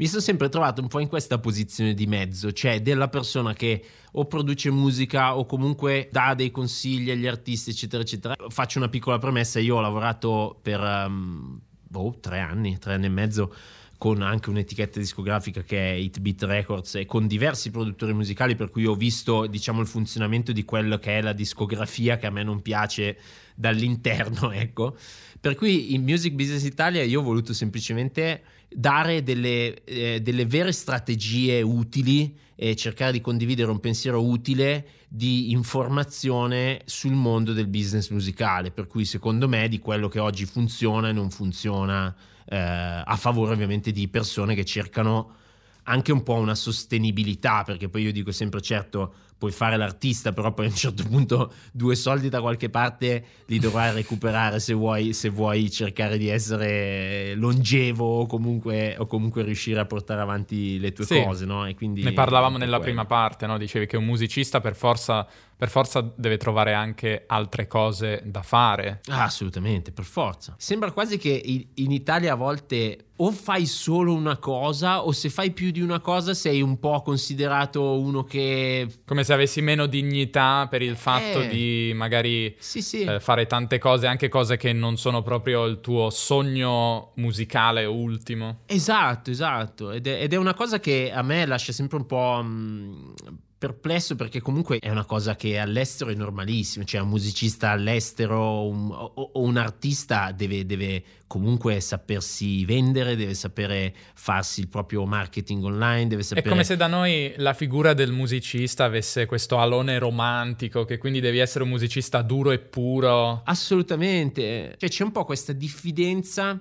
Mi 0.03 0.09
sono 0.09 0.21
sempre 0.21 0.49
trovato 0.49 0.83
un 0.83 0.89
po' 0.89 0.99
in 0.99 1.07
questa 1.07 1.39
posizione 1.39 1.95
di 1.95 2.09
mezzo, 2.09 2.51
cioè 2.51 2.83
della 2.83 3.07
persona 3.07 3.53
che 3.53 3.85
o 4.11 4.25
produce 4.25 4.69
musica 4.73 5.37
o 5.37 5.47
comunque 5.47 6.09
dà 6.11 6.35
dei 6.35 6.51
consigli 6.51 7.13
agli 7.13 7.29
artisti, 7.29 7.71
eccetera, 7.71 8.03
eccetera. 8.03 8.35
Faccio 8.49 8.79
una 8.79 8.89
piccola 8.89 9.19
premessa, 9.19 9.61
io 9.61 9.77
ho 9.77 9.81
lavorato 9.81 10.59
per 10.61 10.81
um, 10.81 11.57
boh, 11.87 12.17
tre 12.21 12.41
anni, 12.41 12.79
tre 12.79 12.95
anni 12.95 13.07
e 13.07 13.11
mezzo 13.11 13.55
con 13.97 14.23
anche 14.23 14.51
un'etichetta 14.51 14.99
discografica 14.99 15.63
che 15.63 15.93
è 15.93 15.95
Hit 15.95 16.19
Beat 16.19 16.43
Records 16.43 16.97
e 16.97 17.07
con 17.07 17.29
diversi 17.29 17.71
produttori 17.71 18.13
musicali 18.13 18.57
per 18.57 18.71
cui 18.71 18.85
ho 18.85 18.97
visto 18.97 19.47
diciamo 19.47 19.81
il 19.81 19.87
funzionamento 19.87 20.51
di 20.51 20.65
quello 20.65 20.99
che 20.99 21.19
è 21.19 21.23
la 21.23 21.33
discografia 21.33 22.17
che 22.17 22.27
a 22.27 22.31
me 22.31 22.43
non 22.43 22.61
piace 22.63 23.17
dall'interno 23.55 24.51
ecco 24.51 24.97
per 25.41 25.55
cui 25.55 25.95
in 25.95 26.03
Music 26.03 26.33
Business 26.33 26.65
Italia 26.65 27.05
io 27.05 27.21
ho 27.21 27.23
voluto 27.23 27.53
semplicemente 27.53 28.43
dare 28.75 29.23
delle, 29.23 29.85
eh, 29.85 30.21
delle 30.21 30.47
vere 30.47 30.73
strategie 30.73 31.63
utili 31.63 32.37
e 32.55 32.77
cercare 32.77 33.13
di 33.13 33.21
condividere 33.21 33.71
un 33.71 33.81
pensiero 33.81 34.25
utile 34.25 34.87
di 35.09 35.51
informazione 35.51 36.83
sul 36.85 37.13
mondo 37.13 37.53
del 37.53 37.67
business 37.67 38.11
musicale, 38.11 38.71
per 38.71 38.87
cui 38.87 39.05
secondo 39.05 39.49
me 39.49 39.69
di 39.69 39.79
quello 39.79 40.09
che 40.09 40.21
oggi 40.21 40.47
funziona 40.47 41.09
e 41.09 41.13
non 41.13 41.31
funziona 41.31 42.15
eh, 42.47 42.57
a 42.57 43.17
favore 43.17 43.53
ovviamente 43.53 43.91
di 43.91 44.09
persone 44.09 44.55
che 44.55 44.65
cercano 44.65 45.37
anche 45.85 46.13
un 46.13 46.23
po' 46.23 46.35
una 46.35 46.55
sostenibilità, 46.55 47.63
perché 47.65 47.89
poi 47.89 48.03
io 48.03 48.13
dico 48.13 48.31
sempre 48.31 48.61
certo 48.61 49.15
puoi 49.43 49.51
fare 49.51 49.77
l'artista, 49.77 50.31
però 50.33 50.53
poi 50.55 50.67
a 50.67 50.69
un 50.69 50.75
certo 50.77 51.03
punto 51.03 51.53
due 51.73 51.97
soldi 51.97 52.29
da 52.29 52.41
qualche 52.41 52.71
parte 52.71 53.25
li 53.47 53.59
dovrai 53.59 53.93
recuperare 53.93 54.61
se 54.61 54.73
vuoi, 54.73 55.13
se 55.15 55.31
vuoi 55.31 55.69
cercare 55.69 56.17
di 56.17 56.29
essere 56.29 57.35
longevo 57.35 58.21
o 58.21 58.27
comunque, 58.27 58.95
o 58.97 59.07
comunque, 59.07 59.43
riuscire 59.43 59.81
a 59.81 59.85
portare 59.85 60.21
avanti 60.21 60.79
le 60.79 60.93
tue 60.93 61.07
sì. 61.07 61.21
cose. 61.21 61.45
No? 61.45 61.65
ne 61.65 62.13
parlavamo 62.13 62.57
nella 62.57 62.77
quello. 62.77 62.93
prima 62.93 63.05
parte, 63.05 63.49
no? 63.49 63.59
dicevi 63.59 63.87
che 63.87 63.97
un 63.97 64.05
musicista 64.05 64.61
per 64.61 64.77
forza 64.77 65.27
per 65.63 65.71
forza 65.71 66.13
deve 66.17 66.39
trovare 66.39 66.75
anche 66.75 67.23
altre 67.25 67.69
cose 67.69 68.21
da 68.25 68.43
fare. 68.43 69.01
Ah, 69.07 69.23
assolutamente, 69.23 69.93
per 69.93 70.03
forza. 70.03 70.57
Sembra 70.59 70.91
quasi 70.91 71.19
che 71.19 71.41
in 71.73 71.93
Italia 71.93 72.33
a 72.33 72.35
volte 72.35 73.11
o 73.19 73.31
fai 73.31 73.67
solo 73.67 74.13
una 74.13 74.39
cosa 74.39 75.05
o 75.05 75.13
se 75.13 75.29
fai 75.29 75.53
più 75.53 75.71
di 75.71 75.81
una 75.81 76.01
cosa 76.01 76.35
sei 76.35 76.63
un 76.63 76.81
po' 76.81 77.01
considerato 77.03 78.01
uno 78.01 78.25
che... 78.25 78.89
Come 79.07 79.23
se 79.23 79.33
avessi 79.35 79.61
meno 79.61 79.87
dignità 79.87 80.67
per 80.69 80.83
il 80.83 80.97
fatto 80.97 81.43
eh, 81.43 81.47
di 81.47 81.93
magari 81.95 82.57
sì, 82.59 82.83
sì. 82.83 83.03
Eh, 83.05 83.21
fare 83.21 83.47
tante 83.47 83.79
cose, 83.79 84.09
anche 84.09 84.29
cose 84.29 84.57
che 84.57 84.73
non 84.73 84.97
sono 84.97 85.23
proprio 85.23 85.65
il 85.67 85.81
tuo 85.81 86.11
sogno 86.11 87.13
musicale 87.19 87.85
ultimo. 87.85 88.63
Esatto, 88.67 89.31
esatto. 89.31 89.93
Ed 89.93 90.09
è, 90.09 90.23
ed 90.23 90.33
è 90.33 90.37
una 90.37 90.55
cosa 90.55 90.81
che 90.81 91.13
a 91.15 91.23
me 91.23 91.47
lascia 91.47 91.71
sempre 91.71 91.99
un 91.99 92.07
po'... 92.07 92.43
Mh, 92.43 93.15
perplesso 93.63 94.17
perché 94.17 94.41
comunque 94.41 94.81
è 94.81 94.91
una 94.91 95.05
cosa 95.05 95.37
che 95.37 95.57
all'estero 95.57 96.11
è 96.11 96.15
normalissima, 96.15 96.85
cioè 96.85 97.01
un 97.01 97.11
musicista 97.11 97.71
all'estero 97.71 98.67
un, 98.67 98.91
o, 98.91 99.13
o, 99.15 99.31
un 99.35 99.57
artista 99.57 100.33
deve, 100.33 100.67
deve, 100.67 101.05
comunque 101.29 101.79
sapersi 101.79 102.65
vendere, 102.65 103.15
deve 103.15 103.35
sapere 103.35 103.95
farsi 104.15 104.63
il 104.63 104.67
proprio 104.67 105.05
marketing 105.07 105.63
online, 105.63 106.09
deve 106.09 106.25
sapere... 106.25 106.45
È 106.45 106.51
come 106.51 106.65
se 106.65 106.75
da 106.75 106.89
noi 106.89 107.35
la 107.37 107.55
figura 107.55 107.95
del 107.95 108.11
musicista 108.11 108.83
avesse 108.83 109.27
questo 109.27 109.61
alone 109.61 109.97
romantico, 110.01 110.85
che 110.85 110.99
quindi 110.99 111.21
devi 111.21 111.39
essere 111.39 111.63
un 111.63 111.71
musicista 111.71 112.21
duro 112.21 112.51
e 112.51 112.59
puro. 112.59 113.43
Assolutamente, 113.45 114.75
cioè 114.77 114.89
c'è 114.89 115.05
un 115.05 115.13
po' 115.13 115.25
questa 115.25 115.53
diffidenza 115.53 116.59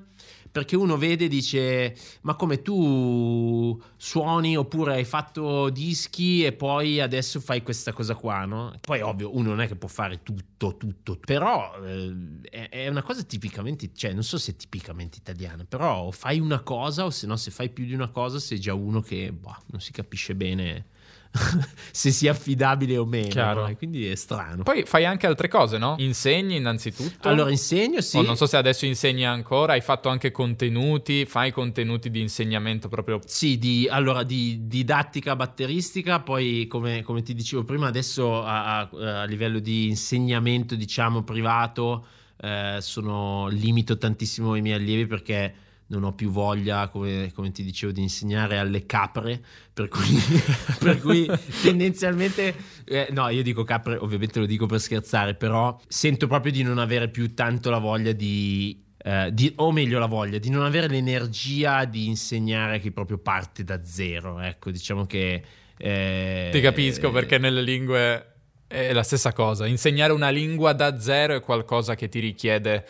perché 0.51 0.75
uno 0.75 0.98
vede 0.98 1.25
e 1.25 1.27
dice 1.27 1.96
ma 2.22 2.36
come 2.36 2.62
tu 2.62 3.81
suoni 3.96 4.58
oppure 4.58 4.96
hai 4.96 5.05
fatto 5.05 5.70
dischi 5.70 6.43
e 6.43 6.51
poi 6.51 7.00
adesso 7.00 7.39
fai 7.39 7.63
questa 7.63 7.93
cosa 7.93 8.15
qua, 8.15 8.46
no? 8.46 8.74
Poi 8.81 9.01
ovvio 9.01 9.36
uno 9.36 9.50
non 9.50 9.62
è 9.62 9.67
che 9.67 9.75
può 9.75 9.88
fare 9.88 10.22
tutto, 10.24 10.75
tutto, 10.77 11.17
però 11.24 11.74
eh, 11.84 12.70
è 12.70 12.88
una 12.88 13.03
cosa 13.03 13.24
tipicamente, 13.24 13.91
cioè 13.93 14.13
non 14.13 14.24
so 14.24 14.38
se 14.38 14.51
è 14.51 14.55
tipicamente 14.55 15.17
italiana, 15.17 15.63
però 15.63 16.12
fai 16.12 16.39
una 16.39 16.60
cosa 16.62 17.05
o 17.05 17.10
se 17.10 17.27
no 17.27 17.38
se 17.38 17.51
fai 17.51 17.70
più 17.70 17.86
di 17.86 17.93
una 17.93 18.10
cosa 18.10 18.39
sei 18.39 18.60
già 18.60 18.74
uno 18.74 19.01
che 19.01 19.31
boh, 19.31 19.58
non 19.67 19.79
si 19.79 19.91
capisce 19.91 20.36
bene 20.36 20.86
se 21.91 22.11
sia 22.11 22.31
affidabile 22.31 22.97
o 22.97 23.05
meno. 23.05 23.53
No? 23.53 23.75
Quindi 23.75 24.07
è 24.07 24.15
strano. 24.15 24.63
Poi 24.63 24.83
fai 24.85 25.05
anche 25.05 25.27
altre 25.27 25.47
cose, 25.47 25.77
no? 25.77 25.95
Insegni 26.00 26.57
innanzitutto. 26.57 27.27
Allora 27.27 27.50
insegno, 27.50 28.01
sì. 28.01 28.17
O 28.17 28.21
non 28.21 28.35
so 28.35 28.45
se 28.45 28.57
adesso 28.57 28.85
insegni 28.85 29.25
ancora, 29.25 29.73
hai 29.73 29.81
fatto 29.81 30.09
anche 30.09 30.31
contenuti, 30.31 31.25
fai 31.25 31.51
contenuti 31.51 32.09
di 32.09 32.19
insegnamento 32.19 32.89
proprio. 32.89 33.19
Sì, 33.25 33.57
di, 33.57 33.88
allora 33.89 34.23
di 34.23 34.67
didattica 34.67 35.35
batteristica, 35.35 36.19
poi 36.19 36.67
come, 36.67 37.01
come 37.03 37.21
ti 37.21 37.33
dicevo 37.33 37.63
prima, 37.63 37.88
adesso 37.88 38.43
a, 38.43 38.79
a, 38.79 39.21
a 39.21 39.23
livello 39.25 39.59
di 39.59 39.88
insegnamento, 39.88 40.75
diciamo, 40.75 41.23
privato, 41.23 42.05
eh, 42.41 42.77
sono, 42.81 43.47
limito 43.47 43.97
tantissimo 43.97 44.55
i 44.55 44.61
miei 44.61 44.75
allievi 44.75 45.05
perché 45.05 45.53
non 45.91 46.03
ho 46.05 46.13
più 46.13 46.31
voglia, 46.31 46.88
come, 46.88 47.31
come, 47.33 47.51
ti 47.51 47.63
dicevo, 47.63 47.91
di 47.91 48.01
insegnare 48.01 48.57
alle 48.57 48.86
capre, 48.86 49.41
per 49.74 49.89
cui, 49.89 50.17
per 50.79 51.00
cui 51.00 51.29
tendenzialmente, 51.62 52.55
eh, 52.86 53.10
no, 53.12 53.27
io 53.27 53.43
dico 53.43 53.63
capre, 53.63 53.98
ovviamente 53.98 54.39
lo 54.39 54.45
dico 54.45 54.65
per 54.65 54.79
scherzare, 54.79 55.36
però 55.36 55.77
sento 55.88 56.27
proprio 56.27 56.51
di 56.51 56.63
non 56.63 56.77
avere 56.77 57.10
più 57.10 57.33
tanto 57.33 57.69
la 57.69 57.77
voglia 57.77 58.13
di, 58.13 58.81
eh, 59.03 59.29
di, 59.33 59.51
o 59.57 59.71
meglio 59.71 60.00
la 60.00 60.05
voglia, 60.05 60.38
di 60.38 60.50
non 60.50 60.63
avere 60.63 60.88
l'energia 60.88 61.83
di 61.83 62.07
insegnare 62.07 62.77
a 62.77 62.79
chi 62.79 62.91
proprio 62.91 63.17
parte 63.17 63.63
da 63.63 63.83
zero, 63.83 64.39
ecco, 64.39 64.71
diciamo 64.71 65.05
che... 65.05 65.43
Eh, 65.77 66.50
Ti 66.51 66.62
capisco 66.62 67.12
perché 67.12 67.38
nelle 67.38 67.62
lingue 67.62 68.27
è 68.67 68.93
la 68.93 69.03
stessa 69.03 69.33
cosa, 69.33 69.67
insegnare 69.67 70.13
una 70.13 70.29
lingua 70.29 70.71
da 70.71 70.98
zero 71.00 71.36
è 71.36 71.41
qualcosa 71.41 71.95
che 71.95 72.07
ti 72.07 72.19
richiede 72.19 72.86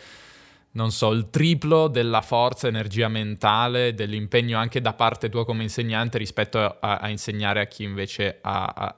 non 0.72 0.90
so, 0.90 1.10
il 1.10 1.28
triplo 1.28 1.88
della 1.88 2.22
forza, 2.22 2.66
energia 2.66 3.08
mentale, 3.08 3.94
dell'impegno 3.94 4.58
anche 4.58 4.80
da 4.80 4.94
parte 4.94 5.28
tua 5.28 5.44
come 5.44 5.62
insegnante 5.64 6.18
rispetto 6.18 6.58
a, 6.58 6.96
a 6.96 7.08
insegnare 7.08 7.60
a 7.60 7.66
chi 7.66 7.82
invece 7.82 8.38
ha, 8.40 8.64
ha, 8.64 8.96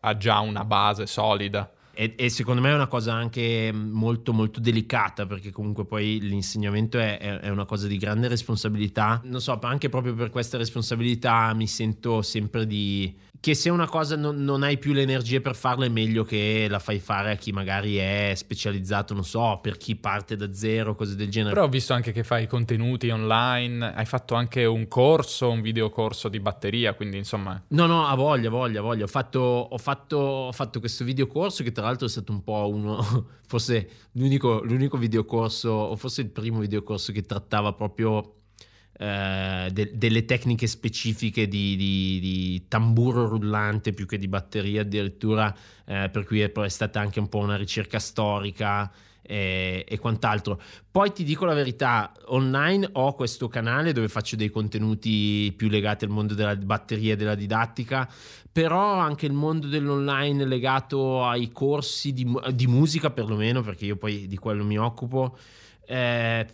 ha 0.00 0.16
già 0.16 0.40
una 0.40 0.64
base 0.64 1.06
solida. 1.06 1.70
E, 1.98 2.12
e, 2.18 2.28
secondo 2.28 2.60
me 2.60 2.70
è 2.70 2.74
una 2.74 2.88
cosa 2.88 3.14
anche 3.14 3.72
molto 3.72 4.34
molto 4.34 4.60
delicata 4.60 5.24
perché 5.24 5.50
comunque 5.50 5.86
poi 5.86 6.20
l'insegnamento 6.20 6.98
è, 6.98 7.16
è, 7.16 7.38
è, 7.38 7.48
una 7.48 7.64
cosa 7.64 7.86
di 7.86 7.96
grande 7.96 8.28
responsabilità. 8.28 9.22
Non 9.24 9.40
so, 9.40 9.58
anche 9.62 9.88
proprio 9.88 10.14
per 10.14 10.28
questa 10.28 10.58
responsabilità 10.58 11.54
mi 11.54 11.66
sento 11.66 12.20
sempre 12.20 12.66
di... 12.66 13.16
che 13.40 13.54
se 13.54 13.70
una 13.70 13.88
cosa 13.88 14.16
non, 14.16 14.42
non 14.42 14.62
hai 14.62 14.78
più 14.78 14.92
le 14.92 15.02
energie 15.02 15.40
per 15.40 15.54
farla 15.54 15.84
è 15.84 15.88
meglio 15.88 16.24
che 16.24 16.66
la 16.68 16.78
fai 16.78 16.98
fare 16.98 17.32
a 17.32 17.34
chi 17.36 17.52
magari 17.52 17.96
è 17.96 18.32
specializzato, 18.34 19.14
non 19.14 19.24
so, 19.24 19.58
per 19.62 19.76
chi 19.76 19.96
parte 19.96 20.36
da 20.36 20.52
zero, 20.52 20.94
cose 20.94 21.16
del 21.16 21.28
genere. 21.28 21.54
Però 21.54 21.66
ho 21.66 21.68
visto 21.68 21.92
anche 21.92 22.12
che 22.12 22.24
fai 22.24 22.46
contenuti 22.46 23.08
online, 23.08 23.94
hai 23.94 24.04
fatto 24.06 24.34
anche 24.34 24.64
un 24.64 24.88
corso, 24.88 25.50
un 25.50 25.60
videocorso 25.60 26.28
di 26.28 26.40
batteria, 26.40 26.94
quindi 26.94 27.16
insomma... 27.18 27.62
No, 27.68 27.86
no, 27.86 28.06
a 28.06 28.14
voglia, 28.14 28.50
voglia, 28.50 28.80
voglia. 28.80 29.04
Ho 29.04 29.08
fatto, 29.08 29.38
ho 29.38 29.78
fatto, 29.78 30.16
ho 30.16 30.52
fatto 30.52 30.80
questo 30.80 31.04
videocorso 31.04 31.62
che 31.62 31.72
tra 31.72 31.84
l'altro 31.84 32.06
è 32.06 32.10
stato 32.10 32.32
un 32.32 32.42
po' 32.42 32.68
uno, 32.68 33.26
forse 33.46 33.88
l'unico, 34.12 34.62
l'unico 34.62 34.96
videocorso, 34.96 35.70
o 35.70 35.96
forse 35.96 36.22
il 36.22 36.30
primo 36.30 36.60
videocorso 36.60 37.12
che 37.12 37.22
trattava 37.22 37.72
proprio 37.72 38.35
eh, 38.98 39.68
de- 39.72 39.90
delle 39.94 40.24
tecniche 40.24 40.66
specifiche 40.66 41.48
di, 41.48 41.76
di, 41.76 42.18
di, 42.20 42.64
tamburo 42.68 43.28
rullante 43.28 43.92
più 43.92 44.06
che 44.06 44.16
di 44.16 44.28
batteria 44.28 44.80
addirittura, 44.80 45.54
eh, 45.84 46.08
per 46.10 46.24
cui 46.24 46.40
è, 46.40 46.50
è 46.50 46.68
stata 46.68 46.98
anche 47.00 47.20
un 47.20 47.28
po' 47.28 47.38
una 47.38 47.56
ricerca 47.56 47.98
storica 47.98 48.90
e, 49.20 49.84
e, 49.86 49.98
quant'altro. 49.98 50.60
Poi 50.90 51.12
ti 51.12 51.24
dico 51.24 51.44
la 51.44 51.52
verità, 51.52 52.12
online 52.26 52.88
ho 52.92 53.14
questo 53.14 53.48
canale 53.48 53.92
dove 53.92 54.08
faccio 54.08 54.36
dei 54.36 54.48
contenuti 54.48 55.52
più 55.54 55.68
legati 55.68 56.04
al 56.04 56.10
mondo 56.10 56.32
della 56.32 56.56
batteria 56.56 57.12
e 57.12 57.16
della 57.16 57.34
didattica, 57.34 58.08
però 58.50 58.94
anche 58.94 59.26
il 59.26 59.32
mondo 59.32 59.66
dell'online 59.66 60.46
legato 60.46 61.22
ai 61.26 61.52
corsi 61.52 62.14
di, 62.14 62.26
di 62.54 62.66
musica 62.66 63.10
perlomeno, 63.10 63.60
perché 63.60 63.84
io 63.84 63.96
poi 63.96 64.26
di 64.26 64.38
quello 64.38 64.64
mi 64.64 64.78
occupo. 64.78 65.36
Eh, 65.86 66.46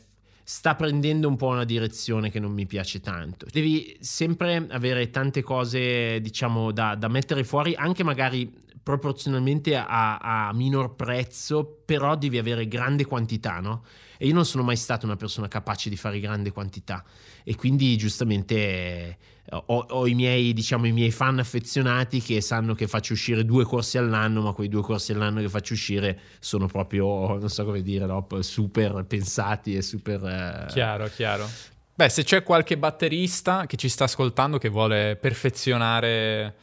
sta 0.44 0.74
prendendo 0.74 1.28
un 1.28 1.36
po' 1.36 1.48
una 1.48 1.64
direzione 1.64 2.30
che 2.30 2.40
non 2.40 2.52
mi 2.52 2.66
piace 2.66 3.00
tanto. 3.00 3.46
Devi 3.50 3.96
sempre 4.00 4.66
avere 4.70 5.10
tante 5.10 5.42
cose, 5.42 6.20
diciamo, 6.20 6.72
da, 6.72 6.94
da 6.94 7.08
mettere 7.08 7.44
fuori, 7.44 7.74
anche 7.74 8.02
magari 8.02 8.60
proporzionalmente 8.82 9.76
a, 9.76 10.18
a, 10.18 10.52
minor 10.52 10.96
prezzo, 10.96 11.82
però 11.84 12.16
devi 12.16 12.38
avere 12.38 12.66
grande 12.66 13.04
quantità, 13.04 13.60
no? 13.60 13.84
E 14.22 14.26
io 14.26 14.34
non 14.34 14.44
sono 14.44 14.62
mai 14.62 14.76
stata 14.76 15.04
una 15.04 15.16
persona 15.16 15.48
capace 15.48 15.90
di 15.90 15.96
fare 15.96 16.20
grande 16.20 16.52
quantità 16.52 17.02
e 17.42 17.56
quindi 17.56 17.96
giustamente 17.96 18.54
eh, 18.54 19.16
ho, 19.50 19.78
ho, 19.88 20.06
i, 20.06 20.14
miei, 20.14 20.52
diciamo, 20.52 20.86
i 20.86 20.92
miei 20.92 21.10
fan 21.10 21.40
affezionati 21.40 22.20
che 22.20 22.40
sanno 22.40 22.76
che 22.76 22.86
faccio 22.86 23.14
uscire 23.14 23.44
due 23.44 23.64
corsi 23.64 23.98
all'anno, 23.98 24.40
ma 24.40 24.52
quei 24.52 24.68
due 24.68 24.82
corsi 24.82 25.10
all'anno 25.10 25.40
che 25.40 25.48
faccio 25.48 25.72
uscire 25.72 26.20
sono 26.38 26.66
proprio, 26.66 27.36
non 27.36 27.48
so 27.48 27.64
come 27.64 27.82
dire, 27.82 28.06
no? 28.06 28.24
super 28.42 29.04
pensati 29.08 29.74
e 29.74 29.82
super... 29.82 30.22
Eh... 30.24 30.72
Chiaro, 30.72 31.08
chiaro. 31.08 31.48
Beh, 31.92 32.08
se 32.08 32.22
c'è 32.22 32.44
qualche 32.44 32.78
batterista 32.78 33.66
che 33.66 33.76
ci 33.76 33.88
sta 33.88 34.04
ascoltando 34.04 34.56
che 34.56 34.68
vuole 34.68 35.16
perfezionare 35.16 36.54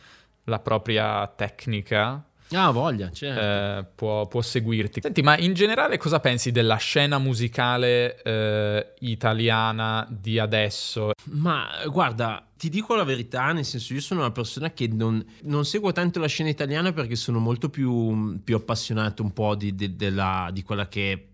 la 0.45 0.59
propria 0.59 1.27
tecnica, 1.27 2.23
Ah, 2.51 2.71
voglia, 2.71 3.11
certo. 3.11 3.39
eh, 3.39 3.85
può, 3.93 4.27
può, 4.27 4.41
seguirti. 4.41 5.01
Senti, 5.01 5.21
ma 5.21 5.37
in 5.37 5.53
generale 5.53 5.97
cosa 5.97 6.19
pensi 6.19 6.51
della 6.51 6.77
scena 6.77 7.19
musicale 7.19 8.21
eh, 8.23 8.93
italiana 8.99 10.07
di 10.09 10.39
adesso? 10.39 11.11
Ma 11.31 11.67
guarda, 11.85 12.47
ti 12.57 12.69
dico 12.69 12.95
la 12.95 13.03
verità, 13.03 13.51
nel 13.51 13.65
senso 13.65 13.93
io 13.93 14.01
sono 14.01 14.21
una 14.21 14.31
persona 14.31 14.71
che 14.71 14.87
non, 14.87 15.23
non 15.43 15.63
seguo 15.63 15.91
tanto 15.91 16.19
la 16.19 16.27
scena 16.27 16.49
italiana 16.49 16.91
perché 16.91 17.15
sono 17.15 17.39
molto 17.39 17.69
più, 17.69 18.41
più 18.43 18.55
appassionato 18.55 19.21
un 19.21 19.31
po' 19.31 19.55
di, 19.55 19.75
di, 19.75 19.95
della, 19.95 20.49
di 20.51 20.63
quella 20.63 20.87
che 20.87 21.28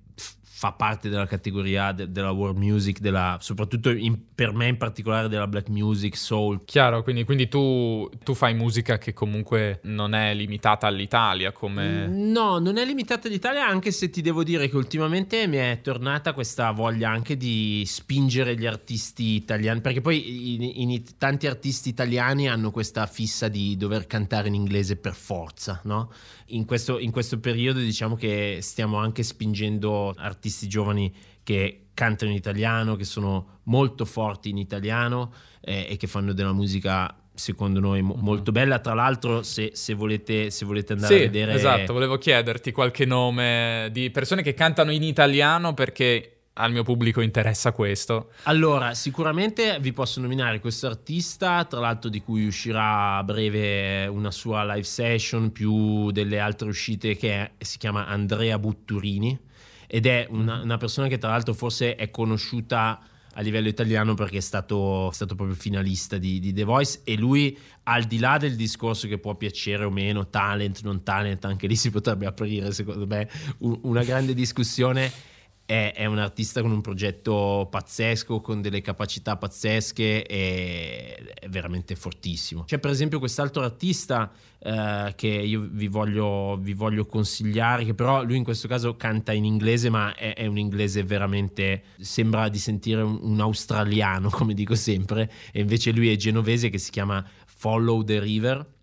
fa 0.65 0.71
parte 0.71 1.09
della 1.09 1.27
categoria 1.27 1.91
de- 1.91 2.11
della 2.11 2.31
world 2.31 2.57
music, 2.57 2.99
della, 2.99 3.37
soprattutto 3.39 3.91
in, 3.91 4.17
per 4.33 4.51
me 4.53 4.67
in 4.67 4.77
particolare 4.77 5.27
della 5.27 5.47
black 5.47 5.69
music, 5.69 6.17
soul. 6.17 6.61
Chiaro, 6.65 7.03
quindi, 7.03 7.23
quindi 7.23 7.47
tu, 7.47 8.09
tu, 8.23 8.33
fai 8.33 8.55
musica 8.55 8.97
che 8.97 9.13
comunque 9.13 9.79
non 9.83 10.15
è 10.15 10.33
limitata 10.33 10.87
all'Italia 10.87 11.51
come... 11.51 12.07
No, 12.07 12.57
non 12.57 12.77
è 12.77 12.85
limitata 12.85 13.27
all'Italia 13.27 13.67
anche 13.67 13.91
se 13.91 14.09
ti 14.09 14.21
devo 14.21 14.43
dire 14.43 14.67
che 14.67 14.75
ultimamente 14.75 15.45
mi 15.45 15.57
è 15.57 15.79
tornata 15.83 16.33
questa 16.33 16.71
voglia 16.71 17.09
anche 17.09 17.37
di 17.37 17.83
spingere 17.85 18.55
gli 18.55 18.65
artisti 18.65 19.35
italiani, 19.35 19.81
perché 19.81 20.01
poi 20.01 20.55
in, 20.55 20.89
in, 20.89 21.03
tanti 21.17 21.45
artisti 21.45 21.89
italiani 21.89 22.49
hanno 22.49 22.71
questa 22.71 23.05
fissa 23.05 23.47
di 23.47 23.77
dover 23.77 24.07
cantare 24.07 24.47
in 24.47 24.55
inglese 24.55 24.95
per 24.95 25.13
forza, 25.13 25.79
no? 25.83 26.11
In 26.49 26.65
questo, 26.65 26.99
in 26.99 27.11
questo 27.11 27.39
periodo 27.39 27.79
diciamo 27.79 28.15
che 28.15 28.59
stiamo 28.61 28.97
anche 28.97 29.23
spingendo 29.23 30.13
artisti 30.17 30.67
giovani 30.67 31.13
che 31.41 31.87
cantano 31.93 32.31
in 32.31 32.37
italiano, 32.37 32.95
che 32.95 33.03
sono 33.03 33.59
molto 33.63 34.05
forti 34.05 34.49
in 34.49 34.57
italiano 34.57 35.33
eh, 35.61 35.87
e 35.89 35.97
che 35.97 36.07
fanno 36.07 36.33
della 36.33 36.53
musica 36.53 37.15
secondo 37.35 37.79
noi 37.79 38.01
mo- 38.01 38.15
molto 38.15 38.51
bella. 38.51 38.79
Tra 38.79 38.93
l'altro, 38.93 39.43
se, 39.43 39.71
se, 39.73 39.93
volete, 39.93 40.49
se 40.49 40.65
volete, 40.65 40.93
andare 40.93 41.15
sì, 41.15 41.21
a 41.21 41.25
vedere. 41.25 41.53
Esatto, 41.53 41.93
volevo 41.93 42.17
chiederti 42.17 42.71
qualche 42.71 43.05
nome 43.05 43.89
di 43.91 44.09
persone 44.09 44.41
che 44.41 44.53
cantano 44.53 44.91
in 44.91 45.03
italiano 45.03 45.73
perché. 45.73 46.29
Al 46.57 46.71
mio 46.71 46.83
pubblico 46.83 47.19
interessa 47.19 47.73
questo. 47.73 48.31
Allora, 48.43 48.93
sicuramente 48.93 49.77
vi 49.81 49.91
posso 49.91 50.21
nominare 50.21 50.61
questo 50.61 50.87
artista, 50.87 51.65
tra 51.65 51.81
l'altro 51.81 52.09
di 52.09 52.21
cui 52.21 52.45
uscirà 52.45 53.17
a 53.17 53.23
breve 53.25 54.07
una 54.07 54.31
sua 54.31 54.63
live 54.63 54.83
session 54.83 55.51
più 55.51 56.11
delle 56.11 56.39
altre 56.39 56.69
uscite 56.69 57.17
che 57.17 57.33
è, 57.33 57.51
si 57.57 57.77
chiama 57.77 58.07
Andrea 58.07 58.57
Butturini 58.57 59.37
ed 59.85 60.05
è 60.05 60.27
una, 60.29 60.61
una 60.61 60.77
persona 60.77 61.09
che 61.09 61.17
tra 61.17 61.29
l'altro 61.29 61.53
forse 61.53 61.95
è 61.95 62.09
conosciuta 62.09 63.01
a 63.33 63.41
livello 63.41 63.67
italiano 63.67 64.13
perché 64.13 64.37
è 64.37 64.41
stato, 64.41 65.11
stato 65.11 65.35
proprio 65.35 65.57
finalista 65.57 66.17
di, 66.17 66.39
di, 66.39 66.53
The 66.53 66.63
Voice 66.63 67.01
e 67.03 67.17
lui 67.17 67.57
al 67.83 68.05
di 68.05 68.17
là 68.17 68.37
del 68.37 68.55
discorso 68.55 69.09
che 69.09 69.17
può 69.17 69.35
piacere 69.35 69.83
o 69.83 69.89
meno, 69.89 70.29
talent, 70.29 70.83
non 70.83 71.03
talent, 71.03 71.43
anche 71.43 71.67
lì 71.67 71.75
si 71.75 71.91
potrebbe 71.91 72.25
aprire 72.25 72.71
secondo 72.71 73.05
me 73.05 73.29
una 73.57 74.03
grande 74.03 74.33
discussione 74.33 75.33
è, 75.65 75.93
è, 75.95 76.05
un 76.05 76.19
artista 76.19 76.61
con 76.61 76.71
un 76.71 76.81
progetto 76.81 77.67
pazzesco, 77.69 78.39
con 78.39 78.61
delle 78.61 78.81
capacità 78.81 79.35
pazzesche 79.35 80.25
e 80.25 81.33
è 81.33 81.49
veramente 81.49 81.95
fortissimo. 81.95 82.63
C'è 82.63 82.77
per 82.77 82.91
esempio 82.91 83.17
quest'altro 83.19 83.63
artista 83.63 84.31
eh, 84.59 85.13
che 85.15 85.27
io 85.27 85.67
vi 85.71 85.87
voglio, 85.87 86.57
vi 86.61 86.73
voglio, 86.73 87.05
consigliare, 87.05 87.83
che 87.83 87.93
però 87.95 88.23
lui 88.23 88.37
in 88.37 88.43
questo 88.43 88.67
caso 88.67 88.95
canta 88.95 89.33
in 89.33 89.45
inglese, 89.45 89.89
ma 89.89 90.13
è, 90.13 90.35
è 90.35 90.45
un 90.45 90.57
inglese 90.57 91.03
veramente, 91.03 91.83
sembra 91.99 92.47
di 92.49 92.59
sentire 92.59 93.01
un, 93.01 93.17
un 93.21 93.39
australiano, 93.39 94.29
come 94.31 94.53
dico 94.53 94.75
sempre, 94.75 95.31
e 95.51 95.61
invece 95.61 95.91
lui 95.91 96.11
è 96.11 96.15
genovese 96.15 96.69
che 96.69 96.77
si 96.77 96.91
chiama 96.91 97.25
Follow 97.45 98.03
the 98.03 98.19
River 98.19 98.73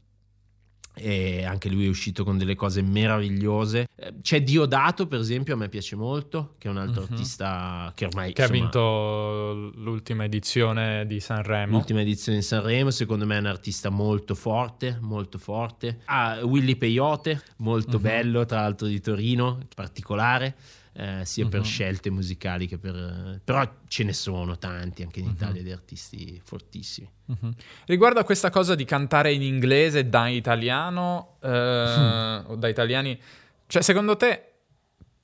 e 0.95 1.45
anche 1.45 1.69
lui 1.69 1.87
è 1.87 1.89
uscito 1.89 2.25
con 2.25 2.39
delle 2.39 2.55
cose 2.55 2.83
meravigliose. 2.83 3.89
Eh, 3.95 4.15
c'è 4.21 4.43
Diodato, 4.43 5.07
per 5.07 5.21
esempio, 5.21 5.55
a 5.55 5.57
me 5.57 5.69
piace 5.69 5.97
molto, 5.97 6.55
che 6.59 6.69
è 6.69 6.71
un 6.71 6.79
altro 6.79 7.03
uh-huh. 7.03 7.09
artista 7.11 7.93
che 7.95 8.07
ormai 8.07 8.33
che 8.33 8.43
insomma, 8.43 8.59
ha 8.59 8.61
vinto 8.61 9.73
l'ultima 9.77 10.25
edizione 10.25 11.07
di 11.07 11.21
Sanremo. 11.21 11.73
L'ultima 11.73 12.01
edizione 12.01 12.39
di 12.39 12.45
Sanremo, 12.45 12.91
secondo 12.91 13.27
me 13.27 13.37
è 13.37 13.41
un 13.41 13.47
artista 13.47 13.89
molto 13.91 14.35
forte, 14.35 14.99
molto 15.01 15.39
forte. 15.39 16.01
Ah, 16.07 16.39
Willy 16.43 16.77
Peyote, 16.77 17.43
molto 17.59 17.97
uh-huh. 17.97 18.03
bello, 18.03 18.45
tra 18.45 18.61
l'altro 18.61 18.87
di 18.87 19.01
Torino, 19.01 19.59
particolare 19.75 20.57
eh, 20.95 21.25
sia 21.25 21.45
uh-huh. 21.45 21.51
per 21.51 21.61
mhm. 21.61 21.67
scelte 21.67 22.11
musicali 22.11 22.67
che 22.67 22.79
per... 22.79 23.41
però 23.43 23.67
ce 23.89 24.05
ne 24.05 24.13
sono 24.13 24.59
tanti 24.59 25.03
anche 25.03 25.21
in 25.21 25.27
uh-huh. 25.27 25.33
Italia 25.33 25.63
di 25.63 25.73
artisti 25.73 26.41
fortissimi. 26.45 27.09
Uh-huh. 27.27 27.51
Riguardo 27.87 28.21
a 28.21 28.25
questa 28.25 28.51
cosa 28.51 28.75
di 28.75 28.85
cantare 28.85 29.33
in 29.33 29.43
inglese 29.43 30.09
da 30.09 30.29
italiano 30.29 31.37
eh, 31.41 32.43
o 32.47 32.57
da 32.57 32.69
italiani, 32.69 33.19
cioè 33.67 33.83
secondo 33.83 34.17
te 34.17 34.52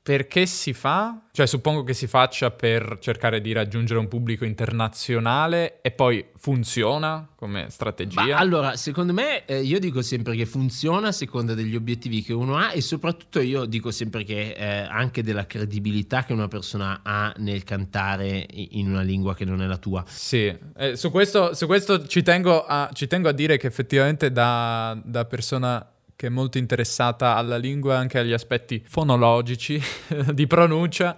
perché 0.08 0.46
si 0.46 0.72
fa? 0.72 1.20
Cioè, 1.30 1.46
suppongo 1.46 1.84
che 1.84 1.92
si 1.92 2.06
faccia 2.06 2.50
per 2.50 2.96
cercare 2.98 3.42
di 3.42 3.52
raggiungere 3.52 3.98
un 3.98 4.08
pubblico 4.08 4.46
internazionale 4.46 5.82
e 5.82 5.90
poi 5.90 6.24
funziona 6.34 7.28
come 7.36 7.66
strategia? 7.68 8.24
Ma 8.24 8.38
allora, 8.38 8.74
secondo 8.74 9.12
me, 9.12 9.44
eh, 9.44 9.60
io 9.60 9.78
dico 9.78 10.00
sempre 10.00 10.34
che 10.34 10.46
funziona 10.46 11.08
a 11.08 11.12
seconda 11.12 11.52
degli 11.52 11.76
obiettivi 11.76 12.22
che 12.22 12.32
uno 12.32 12.56
ha 12.56 12.72
e 12.72 12.80
soprattutto 12.80 13.38
io 13.40 13.66
dico 13.66 13.90
sempre 13.90 14.24
che 14.24 14.54
eh, 14.56 14.86
anche 14.88 15.22
della 15.22 15.44
credibilità 15.44 16.24
che 16.24 16.32
una 16.32 16.48
persona 16.48 17.00
ha 17.02 17.30
nel 17.36 17.62
cantare 17.64 18.46
in 18.50 18.88
una 18.88 19.02
lingua 19.02 19.34
che 19.34 19.44
non 19.44 19.60
è 19.60 19.66
la 19.66 19.76
tua. 19.76 20.02
Sì, 20.08 20.50
eh, 20.78 20.96
su, 20.96 21.10
questo, 21.10 21.52
su 21.52 21.66
questo 21.66 22.06
ci, 22.06 22.22
tengo 22.22 22.64
a, 22.64 22.88
ci 22.94 23.06
tengo 23.06 23.28
a 23.28 23.32
dire 23.32 23.58
che 23.58 23.66
effettivamente 23.66 24.32
da, 24.32 24.98
da 25.04 25.26
persona 25.26 25.86
che 26.18 26.26
è 26.26 26.30
molto 26.30 26.58
interessata 26.58 27.36
alla 27.36 27.56
lingua 27.56 27.94
e 27.94 27.96
anche 27.98 28.18
agli 28.18 28.32
aspetti 28.32 28.82
fonologici 28.84 29.80
di 30.34 30.48
pronuncia. 30.48 31.16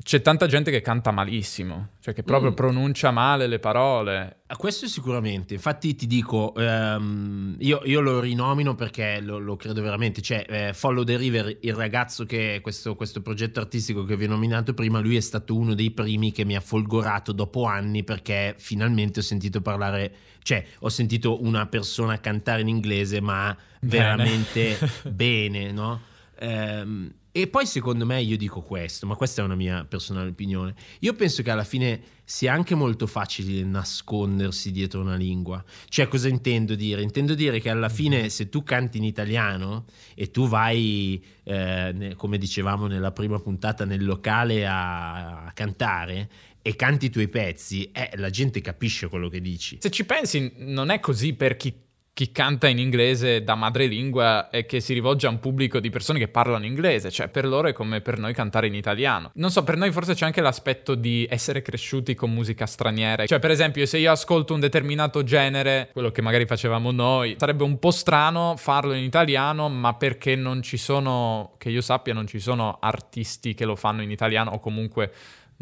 C'è 0.00 0.22
tanta 0.22 0.46
gente 0.46 0.70
che 0.70 0.80
canta 0.80 1.10
malissimo, 1.10 1.94
cioè 1.98 2.14
che 2.14 2.22
proprio 2.22 2.52
mm. 2.52 2.54
pronuncia 2.54 3.10
male 3.10 3.48
le 3.48 3.58
parole. 3.58 4.41
A 4.52 4.56
questo 4.56 4.86
sicuramente, 4.86 5.54
infatti 5.54 5.94
ti 5.94 6.06
dico, 6.06 6.52
um, 6.56 7.56
io, 7.60 7.80
io, 7.84 8.00
lo 8.02 8.20
rinomino 8.20 8.74
perché 8.74 9.18
lo, 9.22 9.38
lo 9.38 9.56
credo 9.56 9.80
veramente, 9.80 10.20
cioè 10.20 10.44
eh, 10.46 10.72
Follow 10.74 11.04
the 11.04 11.16
River, 11.16 11.56
il 11.62 11.72
ragazzo 11.72 12.26
che 12.26 12.58
questo, 12.62 12.94
questo 12.94 13.22
progetto 13.22 13.60
artistico 13.60 14.04
che 14.04 14.14
vi 14.14 14.26
ho 14.26 14.28
nominato 14.28 14.74
prima, 14.74 15.00
lui 15.00 15.16
è 15.16 15.20
stato 15.20 15.56
uno 15.56 15.72
dei 15.72 15.90
primi 15.90 16.32
che 16.32 16.44
mi 16.44 16.54
ha 16.54 16.60
folgorato 16.60 17.32
dopo 17.32 17.64
anni 17.64 18.04
perché 18.04 18.54
finalmente 18.58 19.20
ho 19.20 19.22
sentito 19.22 19.62
parlare, 19.62 20.14
cioè 20.42 20.62
ho 20.80 20.90
sentito 20.90 21.42
una 21.42 21.64
persona 21.64 22.20
cantare 22.20 22.60
in 22.60 22.68
inglese 22.68 23.22
ma 23.22 23.56
veramente 23.80 24.78
bene, 25.08 25.72
no? 25.72 25.98
Um, 26.42 27.10
e 27.34 27.46
poi 27.46 27.64
secondo 27.64 28.04
me 28.04 28.20
io 28.20 28.36
dico 28.36 28.60
questo, 28.60 29.06
ma 29.06 29.14
questa 29.14 29.40
è 29.40 29.44
una 29.44 29.54
mia 29.54 29.86
personale 29.86 30.28
opinione. 30.28 30.74
Io 31.00 31.14
penso 31.14 31.42
che 31.42 31.50
alla 31.50 31.64
fine 31.64 32.00
sia 32.24 32.52
anche 32.52 32.74
molto 32.74 33.06
facile 33.06 33.64
nascondersi 33.64 34.70
dietro 34.70 35.00
una 35.00 35.16
lingua. 35.16 35.64
Cioè, 35.88 36.08
cosa 36.08 36.28
intendo 36.28 36.74
dire? 36.74 37.00
Intendo 37.00 37.34
dire 37.34 37.58
che 37.58 37.70
alla 37.70 37.88
fine 37.88 38.28
se 38.28 38.50
tu 38.50 38.62
canti 38.62 38.98
in 38.98 39.04
italiano 39.04 39.86
e 40.14 40.30
tu 40.30 40.46
vai, 40.46 41.24
eh, 41.44 42.12
come 42.16 42.36
dicevamo 42.36 42.86
nella 42.86 43.12
prima 43.12 43.38
puntata, 43.40 43.86
nel 43.86 44.04
locale 44.04 44.66
a, 44.66 45.46
a 45.46 45.52
cantare, 45.52 46.28
e 46.60 46.76
canti 46.76 47.06
i 47.06 47.10
tuoi 47.10 47.28
pezzi, 47.28 47.90
eh, 47.92 48.10
la 48.16 48.28
gente 48.28 48.60
capisce 48.60 49.08
quello 49.08 49.28
che 49.28 49.40
dici. 49.40 49.78
Se 49.80 49.90
ci 49.90 50.04
pensi, 50.04 50.52
non 50.58 50.90
è 50.90 51.00
così 51.00 51.32
per 51.32 51.56
chi 51.56 51.74
chi 52.14 52.30
canta 52.30 52.68
in 52.68 52.78
inglese 52.78 53.42
da 53.42 53.54
madrelingua 53.54 54.50
e 54.50 54.66
che 54.66 54.80
si 54.80 54.92
rivolge 54.92 55.26
a 55.26 55.30
un 55.30 55.40
pubblico 55.40 55.80
di 55.80 55.88
persone 55.88 56.18
che 56.18 56.28
parlano 56.28 56.66
inglese, 56.66 57.10
cioè 57.10 57.28
per 57.28 57.46
loro 57.46 57.68
è 57.68 57.72
come 57.72 58.02
per 58.02 58.18
noi 58.18 58.34
cantare 58.34 58.66
in 58.66 58.74
italiano. 58.74 59.30
Non 59.34 59.50
so, 59.50 59.64
per 59.64 59.76
noi 59.76 59.90
forse 59.92 60.12
c'è 60.12 60.26
anche 60.26 60.42
l'aspetto 60.42 60.94
di 60.94 61.26
essere 61.30 61.62
cresciuti 61.62 62.14
con 62.14 62.30
musica 62.30 62.66
straniera, 62.66 63.24
cioè 63.24 63.38
per 63.38 63.50
esempio 63.50 63.86
se 63.86 63.96
io 63.96 64.10
ascolto 64.10 64.52
un 64.52 64.60
determinato 64.60 65.22
genere, 65.24 65.88
quello 65.92 66.10
che 66.10 66.20
magari 66.20 66.44
facevamo 66.44 66.90
noi, 66.90 67.36
sarebbe 67.38 67.64
un 67.64 67.78
po' 67.78 67.90
strano 67.90 68.56
farlo 68.58 68.92
in 68.92 69.04
italiano, 69.04 69.70
ma 69.70 69.94
perché 69.94 70.36
non 70.36 70.60
ci 70.60 70.76
sono, 70.76 71.54
che 71.56 71.70
io 71.70 71.80
sappia, 71.80 72.12
non 72.12 72.26
ci 72.26 72.40
sono 72.40 72.78
artisti 72.80 73.54
che 73.54 73.64
lo 73.64 73.74
fanno 73.74 74.02
in 74.02 74.10
italiano 74.10 74.50
o 74.50 74.60
comunque 74.60 75.12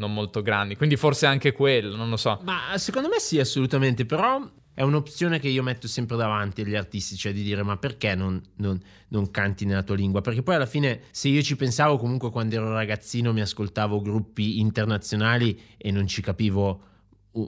non 0.01 0.13
molto 0.13 0.43
grandi. 0.43 0.77
Quindi 0.77 0.97
forse 0.97 1.27
anche 1.27 1.53
quello, 1.53 1.95
non 1.95 2.09
lo 2.09 2.17
so. 2.17 2.41
Ma 2.43 2.77
secondo 2.77 3.09
me 3.09 3.21
sì, 3.21 3.39
assolutamente. 3.39 4.07
Però 4.07 4.43
è 4.73 4.83
un'opzione 4.83 5.39
che 5.39 5.49
io 5.49 5.63
metto 5.63 5.89
sempre 5.89 6.17
davanti 6.17 6.63
agli 6.63 6.75
artisti, 6.75 7.17
cioè 7.17 7.33
di 7.33 7.43
dire 7.43 7.63
ma 7.63 7.77
perché 7.77 8.15
non, 8.15 8.41
non, 8.57 8.81
non, 9.09 9.31
canti 9.31 9.65
nella 9.65 9.83
tua 9.83 9.97
lingua? 9.97 10.21
Perché 10.21 10.43
poi 10.43 10.55
alla 10.55 10.67
fine 10.67 11.03
se 11.11 11.29
io 11.29 11.43
ci 11.43 11.57
pensavo 11.57 11.99
comunque 11.99 12.31
quando 12.31 12.55
ero 12.55 12.73
ragazzino 12.73 13.33
mi 13.33 13.41
ascoltavo 13.41 14.01
gruppi 14.01 14.61
internazionali 14.61 15.61
e 15.77 15.91
non 15.91 16.07
ci 16.07 16.23
capivo 16.23 16.89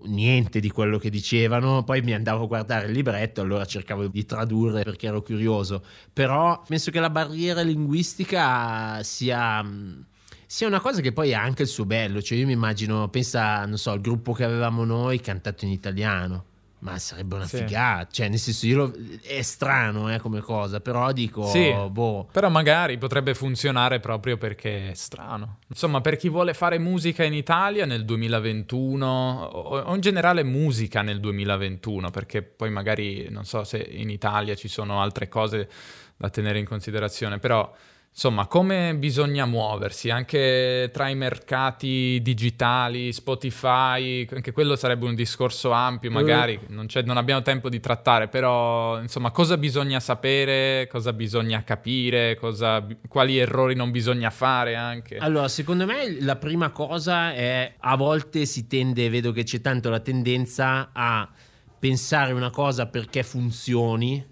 niente 0.04 0.61
di 0.61 0.70
quello 0.70 0.98
che 0.98 1.11
dicevano, 1.11 1.82
poi 1.85 2.02
mi 2.02 2.12
andavo 2.12 2.44
a 2.44 2.46
guardare 2.46 2.87
il 2.87 2.92
libretto, 2.92 3.40
allora 3.40 3.64
cercavo 3.64 4.06
di 4.06 4.24
tradurre 4.24 4.82
perché 4.82 5.06
ero 5.06 5.22
curioso, 5.22 5.82
però 6.12 6.62
penso 6.66 6.90
che 6.90 7.00
la 7.00 7.11
barriera 7.11 7.62
linguistica 7.62 9.02
sia 9.02 9.64
sia 10.46 10.66
una 10.66 10.80
cosa 10.80 11.00
che 11.00 11.12
poi 11.12 11.32
ha 11.32 11.40
anche 11.40 11.62
il 11.62 11.68
suo 11.68 11.87
bello, 11.87 12.20
cioè 12.20 12.37
io 12.37 12.44
mi 12.44 12.52
immagino, 12.52 13.08
pensa, 13.08 13.64
non 13.64 13.78
so, 13.78 13.90
al 13.90 14.02
gruppo 14.02 14.35
che 14.35 14.44
avevamo 14.44 14.85
noi 14.85 15.18
cantato 15.18 15.64
in 15.64 15.70
italiano 15.70 16.50
ma 16.82 16.98
sarebbe 16.98 17.36
una 17.36 17.46
sì. 17.46 17.58
figata, 17.58 18.08
cioè 18.10 18.28
nel 18.28 18.38
senso 18.38 18.66
lo, 18.74 18.92
è 19.22 19.40
strano 19.42 20.12
eh, 20.12 20.18
come 20.18 20.40
cosa, 20.40 20.80
però 20.80 21.12
dico, 21.12 21.46
sì, 21.46 21.72
boh. 21.90 22.28
Però 22.32 22.48
magari 22.48 22.98
potrebbe 22.98 23.34
funzionare 23.34 24.00
proprio 24.00 24.36
perché 24.36 24.90
è 24.90 24.94
strano. 24.94 25.58
Insomma, 25.68 26.00
per 26.00 26.16
chi 26.16 26.28
vuole 26.28 26.54
fare 26.54 26.78
musica 26.78 27.22
in 27.22 27.34
Italia 27.34 27.86
nel 27.86 28.04
2021 28.04 29.06
o 29.06 29.94
in 29.94 30.00
generale 30.00 30.42
musica 30.42 31.02
nel 31.02 31.20
2021, 31.20 32.10
perché 32.10 32.42
poi 32.42 32.70
magari 32.70 33.28
non 33.30 33.44
so 33.44 33.62
se 33.62 33.78
in 33.78 34.10
Italia 34.10 34.56
ci 34.56 34.68
sono 34.68 35.00
altre 35.00 35.28
cose 35.28 35.68
da 36.16 36.30
tenere 36.30 36.58
in 36.58 36.66
considerazione, 36.66 37.38
però 37.38 37.72
Insomma, 38.14 38.46
come 38.46 38.94
bisogna 38.94 39.46
muoversi 39.46 40.11
anche 40.11 40.90
tra 40.92 41.09
i 41.09 41.14
mercati 41.14 42.20
digitali, 42.20 43.11
Spotify, 43.11 44.29
anche 44.31 44.53
quello 44.53 44.77
sarebbe 44.77 45.07
un 45.07 45.14
discorso 45.14 45.70
ampio, 45.70 46.11
eh. 46.11 46.12
magari 46.12 46.61
non, 46.68 46.87
non, 47.07 47.16
abbiamo 47.16 47.40
tempo 47.40 47.70
di 47.70 47.81
trattare, 47.81 48.29
però 48.29 49.01
insomma, 49.01 49.31
cosa 49.31 49.57
bisogna 49.57 49.98
sapere, 49.98 50.88
cosa 50.90 51.14
bisogna 51.14 51.64
capire, 51.64 52.37
cosa, 52.37 52.87
quali 53.09 53.38
errori 53.38 53.75
non 53.75 53.90
bisogna 53.90 54.29
fare 54.29 54.75
anche. 54.75 55.16
Allora, 55.16 55.48
secondo 55.48 55.87
me 55.87 56.20
la 56.20 56.37
prima 56.37 56.68
cosa 56.68 57.33
è 57.33 57.77
a 57.79 57.96
volte 57.96 58.44
si 58.44 58.66
tende, 58.66 59.09
vedo 59.09 59.33
che 59.33 59.44
c'è 59.44 59.62
tanto 59.62 59.88
la 59.88 60.01
tendenza 60.01 60.90
a 60.92 61.27
pensare 61.79 62.35
una 62.35 62.51
cosa 62.51 62.87
perché 62.88 63.22
funzioni 63.22 64.31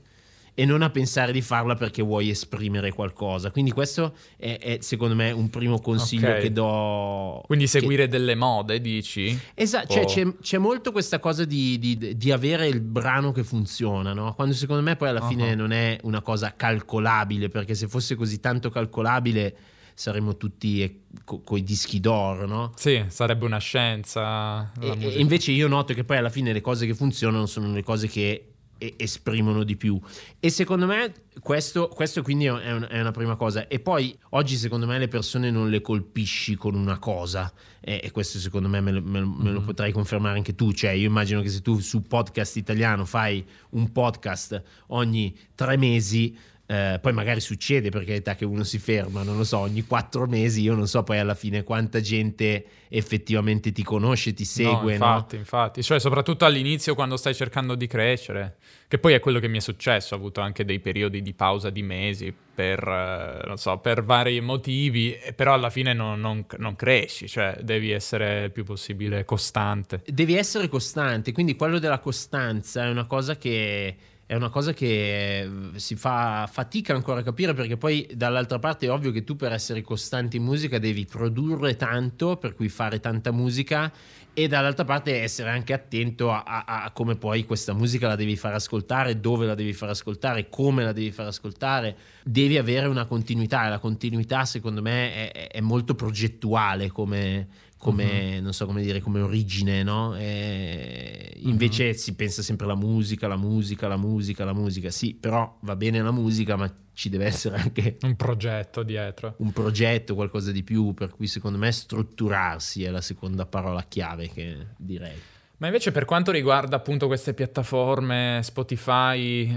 e 0.60 0.66
non 0.66 0.82
a 0.82 0.90
pensare 0.90 1.32
di 1.32 1.40
farla 1.40 1.74
perché 1.74 2.02
vuoi 2.02 2.28
esprimere 2.28 2.92
qualcosa. 2.92 3.50
Quindi 3.50 3.70
questo 3.70 4.12
è, 4.36 4.58
è 4.60 4.78
secondo 4.82 5.14
me 5.14 5.30
un 5.30 5.48
primo 5.48 5.80
consiglio 5.80 6.28
okay. 6.28 6.42
che 6.42 6.52
do. 6.52 7.42
Quindi 7.46 7.66
seguire 7.66 8.02
che... 8.02 8.10
delle 8.10 8.34
mode, 8.34 8.78
dici? 8.82 9.40
Esatto, 9.54 9.94
cioè, 9.94 10.04
c'è, 10.04 10.36
c'è, 10.42 10.58
molto 10.58 10.92
questa 10.92 11.18
cosa 11.18 11.46
di, 11.46 11.78
di, 11.78 12.14
di, 12.14 12.30
avere 12.30 12.66
il 12.66 12.82
brano 12.82 13.32
che 13.32 13.42
funziona, 13.42 14.12
no? 14.12 14.34
Quando 14.34 14.54
secondo 14.54 14.82
me 14.82 14.96
poi 14.96 15.08
alla 15.08 15.22
uh-huh. 15.22 15.28
fine 15.28 15.54
non 15.54 15.72
è 15.72 15.98
una 16.02 16.20
cosa 16.20 16.54
calcolabile, 16.54 17.48
perché 17.48 17.74
se 17.74 17.88
fosse 17.88 18.14
così 18.14 18.38
tanto 18.38 18.68
calcolabile 18.68 19.56
saremmo 19.94 20.36
tutti 20.36 21.04
co- 21.24 21.40
coi 21.40 21.62
dischi 21.62 22.00
d'oro, 22.00 22.46
no? 22.46 22.72
Sì, 22.76 23.02
sarebbe 23.08 23.46
una 23.46 23.56
scienza. 23.56 24.72
E, 24.78 24.94
e 24.98 25.20
invece 25.20 25.52
io 25.52 25.68
noto 25.68 25.94
che 25.94 26.04
poi 26.04 26.18
alla 26.18 26.28
fine 26.28 26.52
le 26.52 26.60
cose 26.60 26.84
che 26.84 26.92
funzionano 26.94 27.46
sono 27.46 27.72
le 27.72 27.82
cose 27.82 28.08
che 28.08 28.49
esprimono 28.96 29.64
di 29.64 29.76
più. 29.76 29.98
E 30.38 30.50
secondo 30.50 30.86
me 30.86 31.12
questo, 31.40 31.88
questo 31.88 32.22
quindi 32.22 32.46
è, 32.46 32.50
un, 32.50 32.86
è, 32.88 33.00
una 33.00 33.10
prima 33.10 33.36
cosa. 33.36 33.68
E 33.68 33.80
poi 33.80 34.16
oggi 34.30 34.56
secondo 34.56 34.86
me 34.86 34.98
le 34.98 35.08
persone 35.08 35.50
non 35.50 35.68
le 35.68 35.80
colpisci 35.80 36.54
con 36.54 36.74
una 36.74 36.98
cosa. 36.98 37.52
E, 37.80 38.00
e 38.02 38.10
questo 38.10 38.38
secondo 38.38 38.68
me 38.68 38.80
me, 38.80 38.92
me, 38.92 39.00
me 39.00 39.20
mm-hmm. 39.20 39.52
lo 39.52 39.60
potrai 39.60 39.92
confermare 39.92 40.36
anche 40.36 40.54
tu. 40.54 40.72
Cioè 40.72 40.90
io 40.90 41.06
immagino 41.08 41.42
che 41.42 41.48
se 41.48 41.60
tu 41.60 41.78
su 41.78 42.02
podcast 42.02 42.56
italiano 42.56 43.04
fai 43.04 43.44
un 43.70 43.92
podcast 43.92 44.62
ogni 44.88 45.36
tre 45.54 45.76
mesi 45.76 46.36
eh, 46.70 47.00
poi 47.00 47.12
magari 47.12 47.40
succede 47.40 47.88
per 47.88 48.04
carità 48.04 48.36
che 48.36 48.44
uno 48.44 48.62
si 48.62 48.78
ferma, 48.78 49.24
non 49.24 49.36
lo 49.36 49.42
so, 49.42 49.58
ogni 49.58 49.84
quattro 49.84 50.26
mesi, 50.26 50.62
io 50.62 50.76
non 50.76 50.86
so 50.86 51.02
poi 51.02 51.18
alla 51.18 51.34
fine 51.34 51.64
quanta 51.64 52.00
gente 52.00 52.64
effettivamente 52.88 53.72
ti 53.72 53.82
conosce, 53.82 54.32
ti 54.34 54.44
segue. 54.44 54.96
No, 54.96 55.04
infatti, 55.06 55.34
no? 55.34 55.40
infatti, 55.40 55.82
cioè 55.82 55.98
soprattutto 55.98 56.44
all'inizio 56.44 56.94
quando 56.94 57.16
stai 57.16 57.34
cercando 57.34 57.74
di 57.74 57.88
crescere, 57.88 58.58
che 58.86 58.98
poi 58.98 59.14
è 59.14 59.18
quello 59.18 59.40
che 59.40 59.48
mi 59.48 59.56
è 59.56 59.60
successo, 59.60 60.14
ho 60.14 60.18
avuto 60.18 60.40
anche 60.42 60.64
dei 60.64 60.78
periodi 60.78 61.22
di 61.22 61.34
pausa 61.34 61.70
di 61.70 61.82
mesi 61.82 62.32
per, 62.54 62.86
eh, 62.86 63.46
non 63.48 63.56
so, 63.56 63.78
per 63.78 64.04
vari 64.04 64.40
motivi, 64.40 65.18
però 65.34 65.54
alla 65.54 65.70
fine 65.70 65.92
non, 65.92 66.20
non, 66.20 66.46
non 66.58 66.76
cresci, 66.76 67.26
cioè 67.26 67.58
devi 67.62 67.90
essere 67.90 68.44
il 68.44 68.52
più 68.52 68.62
possibile 68.62 69.24
costante. 69.24 70.02
Devi 70.06 70.36
essere 70.36 70.68
costante, 70.68 71.32
quindi 71.32 71.56
quello 71.56 71.80
della 71.80 71.98
costanza 71.98 72.84
è 72.84 72.88
una 72.88 73.06
cosa 73.06 73.36
che 73.36 73.96
è 74.30 74.36
una 74.36 74.48
cosa 74.48 74.72
che 74.72 75.40
eh, 75.40 75.50
si 75.74 75.96
fa 75.96 76.48
fatica 76.48 76.94
ancora 76.94 77.18
a 77.18 77.22
capire 77.24 77.52
perché 77.52 77.76
poi 77.76 78.08
dall'altra 78.14 78.60
parte 78.60 78.86
è 78.86 78.90
ovvio 78.92 79.10
che 79.10 79.24
tu 79.24 79.34
per 79.34 79.50
essere 79.50 79.82
costante 79.82 80.36
in 80.36 80.44
musica 80.44 80.78
devi 80.78 81.04
produrre 81.04 81.74
tanto, 81.74 82.36
per 82.36 82.54
cui 82.54 82.68
fare 82.68 83.00
tanta 83.00 83.32
musica 83.32 83.92
e 84.32 84.46
dall'altra 84.46 84.84
parte 84.84 85.20
essere 85.20 85.50
anche 85.50 85.72
attento 85.72 86.30
a, 86.30 86.44
a, 86.44 86.84
a, 86.84 86.90
come 86.92 87.16
poi 87.16 87.44
questa 87.44 87.72
musica 87.72 88.06
la 88.06 88.14
devi 88.14 88.36
far 88.36 88.54
ascoltare, 88.54 89.18
dove 89.18 89.46
la 89.46 89.56
devi 89.56 89.72
far 89.72 89.88
ascoltare, 89.88 90.48
come 90.48 90.84
la 90.84 90.92
devi 90.92 91.10
far 91.10 91.26
ascoltare. 91.26 91.96
Devi 92.22 92.56
avere 92.56 92.86
una 92.86 93.06
continuità 93.06 93.66
e 93.66 93.70
la 93.70 93.80
continuità 93.80 94.44
secondo 94.44 94.80
me 94.80 95.32
è, 95.32 95.48
è 95.48 95.60
molto 95.60 95.96
progettuale 95.96 96.88
come, 96.92 97.48
come, 97.80 98.36
uh-huh. 98.36 98.42
non 98.42 98.52
so 98.52 98.66
come 98.66 98.82
dire, 98.82 99.00
come 99.00 99.22
origine, 99.22 99.82
no? 99.82 100.14
E 100.14 101.32
invece 101.38 101.88
uh-huh. 101.88 101.94
si 101.94 102.14
pensa 102.14 102.42
sempre 102.42 102.66
alla 102.66 102.74
musica, 102.74 103.26
la 103.26 103.38
musica, 103.38 103.88
la 103.88 103.96
musica, 103.96 104.44
la 104.44 104.52
musica. 104.52 104.90
Sì, 104.90 105.14
però 105.14 105.56
va 105.62 105.74
bene 105.76 106.02
la 106.02 106.10
musica, 106.10 106.56
ma 106.56 106.70
ci 106.92 107.08
deve 107.08 107.24
essere 107.24 107.56
anche 107.56 107.96
un 108.02 108.16
progetto 108.16 108.82
dietro. 108.82 109.34
Un 109.38 109.50
progetto, 109.52 110.14
qualcosa 110.14 110.52
di 110.52 110.62
più, 110.62 110.92
per 110.92 111.08
cui 111.08 111.26
secondo 111.26 111.56
me 111.56 111.72
strutturarsi 111.72 112.84
è 112.84 112.90
la 112.90 113.00
seconda 113.00 113.46
parola 113.46 113.82
chiave 113.88 114.28
che 114.28 114.66
direi. 114.76 115.16
Ma 115.60 115.66
invece 115.66 115.92
per 115.92 116.06
quanto 116.06 116.30
riguarda 116.30 116.76
appunto 116.76 117.06
queste 117.06 117.34
piattaforme, 117.34 118.40
Spotify, 118.42 119.54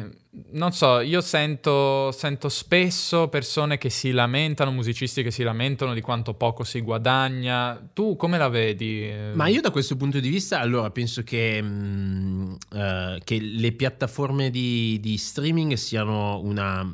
non 0.52 0.74
so, 0.74 1.00
io 1.00 1.22
sento, 1.22 2.12
sento, 2.12 2.50
spesso 2.50 3.30
persone 3.30 3.78
che 3.78 3.90
si 3.90 4.12
lamentano, 4.12 4.70
musicisti 4.72 5.24
che 5.24 5.32
si 5.32 5.44
lamentano 5.44 5.94
di 5.94 6.02
quanto 6.02 6.34
poco 6.34 6.66
si 6.66 6.82
guadagna. 6.82 7.82
Tu 7.94 8.18
come 8.18 8.38
la 8.38 8.50
vedi? 8.50 9.14
Ma 9.34 9.48
io 9.48 9.62
da 9.62 9.72
questo 9.72 9.96
punto 9.96 10.20
di 10.20 10.28
vista, 10.28 10.60
allora, 10.60 10.90
penso 10.90 11.24
che, 11.24 11.62
mh, 11.62 11.68
mm, 11.68 12.52
uh, 12.52 12.78
eh, 12.78 13.22
che 13.24 13.40
le 13.40 13.72
piattaforme 13.72 14.50
di, 14.50 15.00
di 15.00 15.16
streaming 15.16 15.72
siano 15.76 16.42
una 16.42 16.94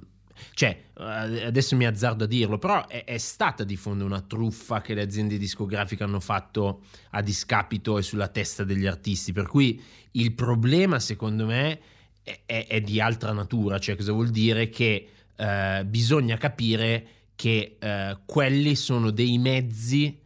cioè, 0.60 0.78
eh, 0.98 1.46
adesso 1.46 1.78
mi 1.78 1.86
azzardo 1.86 2.26
a 2.26 2.28
dirlo, 2.28 2.58
però 2.58 2.86
è, 2.86 3.06
è, 3.06 3.18
stata 3.18 3.64
di 3.64 3.78
fondo 3.78 4.04
una 4.04 4.20
truffa 4.20 4.82
che 4.82 4.94
le 4.94 5.04
aziende 5.04 5.38
discografiche 5.38 6.04
hanno 6.04 6.20
fatto 6.20 6.82
a 7.12 7.22
discapito 7.22 7.98
e 7.98 8.02
sulla 8.02 8.28
testa 8.28 8.66
degli 8.66 8.86
artisti. 8.86 9.32
Per 9.32 9.48
cui 9.48 9.82
il 10.12 10.34
problema, 10.34 11.00
secondo 11.00 11.46
me, 11.46 11.80
è, 12.22 12.42
è, 12.46 12.68
è 12.68 12.82
di 12.82 13.00
altra 13.00 13.32
natura. 13.32 13.80
Cioè, 13.80 13.96
cosa 13.96 14.12
vuol 14.12 14.32
dire? 14.32 14.68
Che 14.68 15.08
eh, 15.34 15.86
bisogna 15.86 16.36
capire 16.36 17.08
che 17.38 17.78
eh, 17.80 18.18
quelli 18.26 18.76
sono 18.76 19.12
dei 19.12 19.38
mezzi 19.38 20.20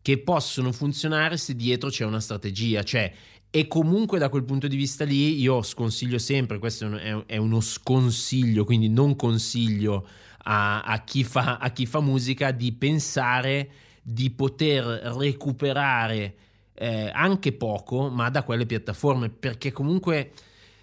che 0.00 0.18
possono 0.18 0.70
funzionare 0.70 1.36
se 1.36 1.56
dietro 1.56 1.90
c'è 1.90 2.04
una 2.04 2.20
strategia. 2.20 2.84
Cioè, 2.84 3.12
e 3.54 3.68
comunque 3.68 4.18
da 4.18 4.30
quel 4.30 4.44
punto 4.44 4.66
di 4.66 4.76
vista 4.76 5.04
lì 5.04 5.38
io 5.38 5.60
sconsiglio 5.60 6.16
sempre, 6.16 6.58
questo 6.58 6.96
è 7.26 7.36
uno 7.36 7.60
sconsiglio, 7.60 8.64
quindi 8.64 8.88
non 8.88 9.14
consiglio 9.14 10.06
a, 10.44 10.80
a, 10.80 11.04
chi, 11.04 11.22
fa, 11.22 11.58
a 11.58 11.70
chi 11.70 11.84
fa 11.84 12.00
musica 12.00 12.50
di 12.50 12.72
pensare 12.72 13.70
di 14.02 14.30
poter 14.30 14.82
recuperare 14.84 16.34
eh, 16.72 17.10
anche 17.12 17.52
poco, 17.52 18.08
ma 18.08 18.30
da 18.30 18.42
quelle 18.42 18.64
piattaforme, 18.64 19.28
perché 19.28 19.70
comunque 19.70 20.32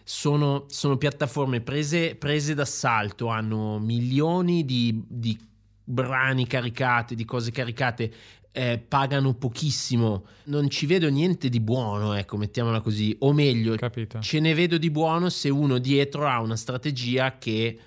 sono, 0.03 0.65
sono 0.67 0.95
piattaforme 0.95 1.61
prese, 1.61 2.13
prese, 2.13 2.53
d'assalto, 2.53 3.29
hanno 3.29 3.79
milioni 3.79 4.63
di, 4.63 5.03
di 5.07 5.35
brani 5.83 6.45
caricati, 6.45 7.15
di 7.15 7.25
cose 7.25 7.49
caricate 7.49 8.13
eh, 8.51 8.77
pagano 8.79 9.33
pochissimo, 9.35 10.25
non 10.45 10.69
ci 10.69 10.85
vedo 10.85 11.09
niente 11.09 11.49
di 11.49 11.59
buono, 11.59 12.13
ecco, 12.13 12.37
mettiamola 12.37 12.81
così, 12.81 13.15
o 13.19 13.33
meglio, 13.33 13.75
Capito. 13.75 14.19
ce 14.19 14.39
ne 14.39 14.53
vedo 14.53 14.77
di 14.77 14.89
buono 14.89 15.29
se 15.29 15.49
uno 15.49 15.77
dietro 15.77 16.27
ha 16.27 16.41
una 16.41 16.55
strategia 16.55 17.37
che 17.37 17.79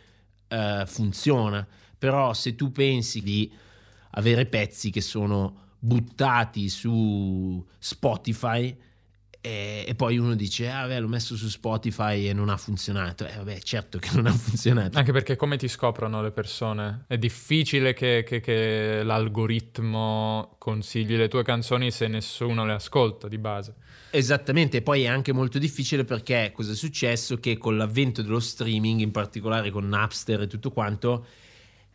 eh, 0.48 0.84
funziona, 0.86 1.66
però 1.98 2.32
se 2.32 2.54
tu 2.54 2.70
pensi 2.70 3.20
di 3.20 3.52
avere 4.10 4.46
pezzi 4.46 4.90
che 4.90 5.00
sono 5.00 5.60
buttati 5.78 6.68
su 6.68 7.64
Spotify, 7.78 8.76
e, 9.44 9.84
e, 9.88 9.94
poi 9.96 10.18
uno 10.18 10.36
dice, 10.36 10.70
ah, 10.70 10.86
beh, 10.86 11.00
l'ho 11.00 11.08
messo 11.08 11.34
su 11.34 11.48
Spotify 11.48 12.28
e 12.28 12.32
non 12.32 12.48
ha 12.48 12.56
funzionato. 12.56 13.26
Eh, 13.26 13.34
vabbè, 13.36 13.58
certo 13.58 13.98
che 13.98 14.10
non 14.14 14.26
ha 14.26 14.30
funzionato. 14.32 14.96
Anche 14.96 15.10
perché 15.10 15.34
come 15.34 15.56
ti 15.56 15.66
scoprono 15.66 16.22
le 16.22 16.30
persone? 16.30 17.06
È 17.08 17.18
difficile 17.18 17.92
che, 17.92 18.24
che, 18.24 18.38
che 18.38 19.02
l'algoritmo 19.02 20.54
consigli 20.58 21.16
le 21.16 21.26
tue 21.26 21.42
canzoni 21.42 21.90
se 21.90 22.06
nessuno 22.06 22.64
le 22.64 22.74
ascolta 22.74 23.26
di 23.26 23.38
base. 23.38 23.74
Esattamente, 24.10 24.80
poi 24.80 25.02
è 25.02 25.08
anche 25.08 25.32
molto 25.32 25.58
difficile 25.58 26.04
perché 26.04 26.52
cosa 26.54 26.70
è 26.70 26.76
successo? 26.76 27.40
Che 27.40 27.58
con 27.58 27.76
l'avvento 27.76 28.22
dello 28.22 28.38
streaming, 28.38 29.00
in 29.00 29.10
particolare 29.10 29.72
con 29.72 29.88
Napster 29.88 30.42
e 30.42 30.46
tutto 30.46 30.70
quanto, 30.70 31.26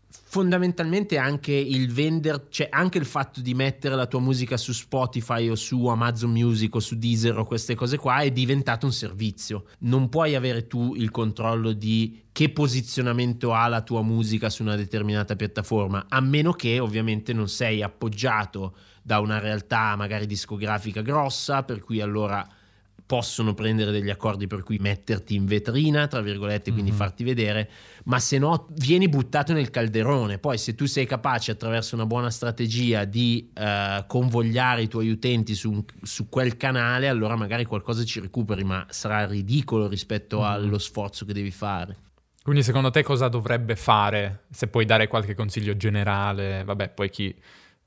fondamentalmente 0.10 1.18
anche 1.18 1.54
il 1.54 1.92
vender, 1.92 2.48
cioè 2.50 2.68
anche 2.72 2.98
il 2.98 3.06
fatto 3.06 3.42
di 3.42 3.54
mettere 3.54 3.96
la 3.96 4.08
tua 4.08 4.20
musica 4.20 4.58
su 4.58 4.72
Spotify 4.72 5.50
o 5.50 5.56
su 5.56 5.86
Amazon 5.88 6.32
Music 6.32 6.76
o 6.76 6.80
su 6.80 6.98
Deezer 6.98 7.38
o 7.38 7.46
queste 7.46 7.76
cose 7.76 7.98
qua 7.98 8.20
è 8.20 8.32
diventato 8.32 8.86
un 8.86 8.94
servizio. 8.94 9.66
Non 9.80 10.10
puoi 10.10 10.36
avere 10.36 10.68
tu 10.68 10.94
il 10.96 11.12
controllo 11.12 11.72
di 11.72 12.24
che 12.32 12.50
posizionamento 12.50 13.54
ha 13.54 13.68
la 13.68 13.82
tua 13.82 14.04
musica 14.04 14.50
su 14.50 14.62
una 14.62 14.76
determinata 14.76 15.36
piattaforma, 15.36 16.06
a 16.08 16.22
meno 16.22 16.52
che 16.52 16.80
ovviamente 16.80 17.34
non 17.34 17.48
sei 17.48 17.82
appoggiato 17.82 18.76
da 19.02 19.20
una 19.20 19.40
realtà 19.40 19.96
magari 19.96 20.26
discografica 20.26 21.02
grossa, 21.02 21.64
per 21.64 21.80
cui 21.80 22.02
allora 22.02 22.46
possono 23.08 23.54
prendere 23.54 23.92
degli 23.92 24.10
accordi 24.10 24.48
per 24.48 24.64
cui 24.64 24.78
metterti 24.80 25.34
in 25.34 25.46
vetrina, 25.46 26.08
tra 26.08 26.20
virgolette, 26.20 26.72
quindi 26.72 26.92
mm-hmm. 26.92 27.00
farti 27.00 27.24
vedere, 27.24 27.70
ma 28.04 28.20
se 28.20 28.38
no 28.38 28.68
vieni 28.76 29.08
buttato 29.08 29.54
nel 29.54 29.70
calderone. 29.70 30.38
Poi 30.38 30.58
se 30.58 30.76
tu 30.76 30.86
sei 30.86 31.06
capace 31.06 31.52
attraverso 31.52 31.96
una 31.96 32.06
buona 32.06 32.30
strategia 32.30 33.06
di 33.06 33.50
uh, 33.56 34.06
convogliare 34.06 34.82
i 34.82 34.88
tuoi 34.90 35.10
utenti 35.10 35.56
su, 35.56 35.84
su, 36.04 36.28
quel 36.28 36.58
canale, 36.58 37.08
allora 37.08 37.38
magari 37.38 37.64
qualcosa 37.64 38.04
ci 38.04 38.20
recuperi, 38.20 38.66
ma 38.66 38.86
sarà 38.90 39.26
ridicolo 39.26 39.88
rispetto 39.88 40.40
mm-hmm. 40.40 40.50
allo 40.50 40.78
sforzo 40.78 41.26
che 41.26 41.32
devi 41.32 41.52
fare. 41.52 41.96
Quindi 42.44 42.62
secondo 42.62 42.92
te 42.92 43.04
cosa 43.04 43.30
dovrebbe 43.30 43.78
fare? 43.78 44.44
Se 44.50 44.68
puoi 44.68 44.84
dare 44.84 45.08
qualche 45.08 45.34
consiglio 45.34 45.78
generale, 45.78 46.64
vabbè, 46.66 46.90
poi 46.90 47.10
chi 47.10 47.34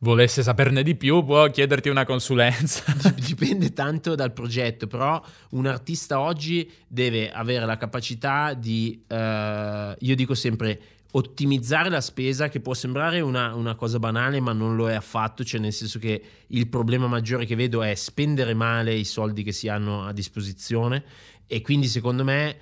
volesse 0.03 0.43
saperne 0.43 0.83
di 0.83 0.95
più 0.95 1.25
può 1.25 1.49
chiederti 1.51 1.89
una 1.89 2.05
consulenza. 2.05 2.85
Dipende 3.17 3.73
tanto 3.73 4.15
dal 4.15 4.33
progetto, 4.33 4.87
però 4.87 5.23
un 5.51 5.67
artista 5.67 6.21
oggi 6.21 6.71
deve 6.87 7.31
avere 7.31 7.67
la 7.67 7.77
capacità 7.77 8.55
di, 8.55 9.05
uh, 9.07 9.15
io 9.15 10.15
dico 10.15 10.35
sempre, 10.35 10.81
ottimizzare 11.13 11.89
la 11.89 12.01
spesa, 12.01 12.49
che 12.49 12.61
può 12.61 12.73
sembrare 12.73 13.21
una, 13.21 13.55
una, 13.55 13.75
cosa 13.75 13.99
banale, 13.99 14.41
ma 14.41 14.53
non 14.53 14.77
lo 14.77 14.89
è 14.89 14.95
affatto, 14.95 15.45
cioè 15.45 15.61
nel 15.61 15.73
senso 15.73 15.99
che 15.99 16.23
il 16.47 16.69
problema 16.69 17.07
maggiore 17.09 17.47
che 17.47 17.57
vedo 17.57 17.83
è 17.83 17.95
spendere 17.95 18.55
male 18.55 18.95
i 18.95 19.05
soldi 19.05 19.43
che 19.43 19.53
si 19.53 19.69
hanno 19.69 20.05
a 20.05 20.13
disposizione 20.13 21.05
e 21.47 21.63
quindi 21.63 21.89
secondo 21.89 22.23
me 22.23 22.57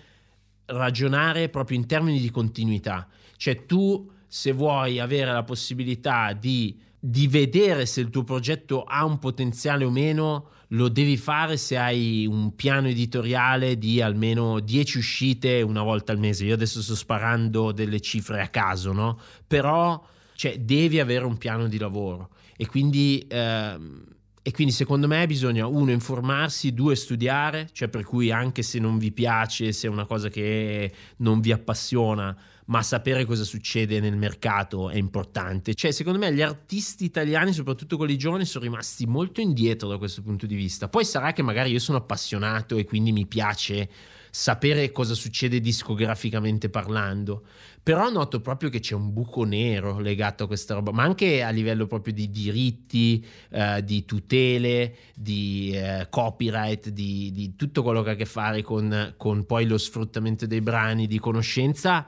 ragionare 0.66 1.51
proprio 1.51 1.77
in 1.77 1.87
termini 1.87 2.20
di 2.20 2.31
continuità, 2.31 3.07
cioè 3.37 3.66
tu 3.66 4.11
se 4.27 4.53
vuoi 4.53 4.98
avere 4.98 5.31
la 5.33 5.42
possibilità 5.42 6.33
di 6.33 6.79
di 7.00 7.28
vedere 7.28 7.87
se 7.87 8.00
il 8.00 8.11
tuo 8.11 8.24
progetto 8.24 8.82
ha 8.82 9.04
un 9.04 9.18
potenziale 9.18 9.84
o 9.84 9.90
meno 9.90 10.50
lo 10.72 10.88
devi 10.88 11.16
fare 11.16 11.56
se 11.56 11.78
hai 11.78 12.26
un 12.26 12.54
piano 12.54 12.88
editoriale 12.88 13.78
di 13.78 14.02
almeno 14.02 14.61
10 14.61 14.98
uscite 14.98 15.62
una 15.62 15.82
volta 15.82 16.12
al 16.12 16.18
mese. 16.18 16.44
Io 16.44 16.54
adesso 16.54 16.82
sto 16.82 16.94
sparando 16.94 17.72
delle 17.72 18.00
cifre 18.00 18.42
a 18.42 18.48
caso, 18.48 18.92
no? 18.92 19.18
Però 19.46 20.04
cioè, 20.34 20.58
devi 20.58 21.00
avere 21.00 21.24
un 21.24 21.38
piano 21.38 21.68
di 21.68 21.78
lavoro 21.78 22.30
e 22.56 22.66
quindi, 22.66 23.24
ehm, 23.28 24.04
e 24.42 24.50
quindi 24.50 24.72
secondo 24.72 25.06
me 25.06 25.26
bisogna 25.26 25.66
uno 25.66 25.90
informarsi, 25.90 26.74
due 26.74 26.96
studiare, 26.96 27.68
cioè 27.72 27.88
per 27.88 28.04
cui 28.04 28.30
anche 28.30 28.62
se 28.62 28.78
non 28.78 28.98
vi 28.98 29.12
piace, 29.12 29.72
se 29.72 29.87
è 29.87 29.90
una 29.90 30.04
cosa 30.04 30.28
che 30.28 30.92
non 31.18 31.40
vi 31.40 31.52
appassiona, 31.52 32.37
ma 32.68 32.83
sapere 32.83 33.24
cosa 33.24 33.44
succede 33.44 33.98
nel 33.98 34.16
mercato 34.16 34.90
è 34.90 34.96
importante. 34.96 35.74
Cioè, 35.74 35.90
secondo 35.90 36.18
me 36.18 36.33
gli 36.33 36.42
artisti 36.42 37.04
italiani, 37.04 37.52
soprattutto 37.52 37.96
quelli 37.96 38.18
giovani, 38.18 38.44
sono 38.44 38.64
rimasti 38.64 39.07
molto 39.07 39.40
indietro 39.40 39.88
da 39.88 39.96
questo 39.96 40.22
punto 40.22 40.46
di 40.46 40.54
vista. 40.54 40.88
Poi 40.88 41.04
sarà 41.04 41.33
che 41.33 41.42
magari 41.42 41.70
io 41.70 41.78
sono 41.78 41.98
appassionato 41.98 42.76
e 42.76 42.85
quindi 42.85 43.12
mi 43.12 43.26
piace 43.26 43.88
sapere 44.31 44.92
cosa 44.92 45.14
succede 45.14 45.61
discograficamente 45.61 46.68
parlando. 46.68 47.44
Però 47.83 48.11
noto 48.11 48.42
proprio 48.42 48.68
che 48.68 48.81
c'è 48.81 48.94
un 48.94 49.14
buco 49.14 49.44
nero 49.44 49.98
legato 49.98 50.44
a 50.44 50.46
questa 50.46 50.74
roba, 50.74 50.92
ma 50.92 51.04
anche 51.04 51.42
a 51.42 51.48
livello 51.48 51.87
proprio 51.87 52.12
di 52.12 52.28
diritti, 52.28 53.24
eh, 53.48 53.83
di 53.83 54.04
tutele, 54.04 54.94
di 55.14 55.72
eh, 55.72 56.07
copyright, 56.11 56.90
di, 56.90 57.31
di, 57.33 57.57
tutto 57.57 57.83
quello 57.83 58.02
che 58.02 58.11
ha 58.11 58.12
a 58.12 58.16
che 58.16 58.26
fare 58.26 58.61
con, 58.61 59.14
con 59.16 59.46
poi 59.46 59.64
lo 59.64 59.78
sfruttamento 59.78 60.46
dei 60.46 60.61
brani, 60.61 61.07
di 61.07 61.18
conoscenza 61.18 62.07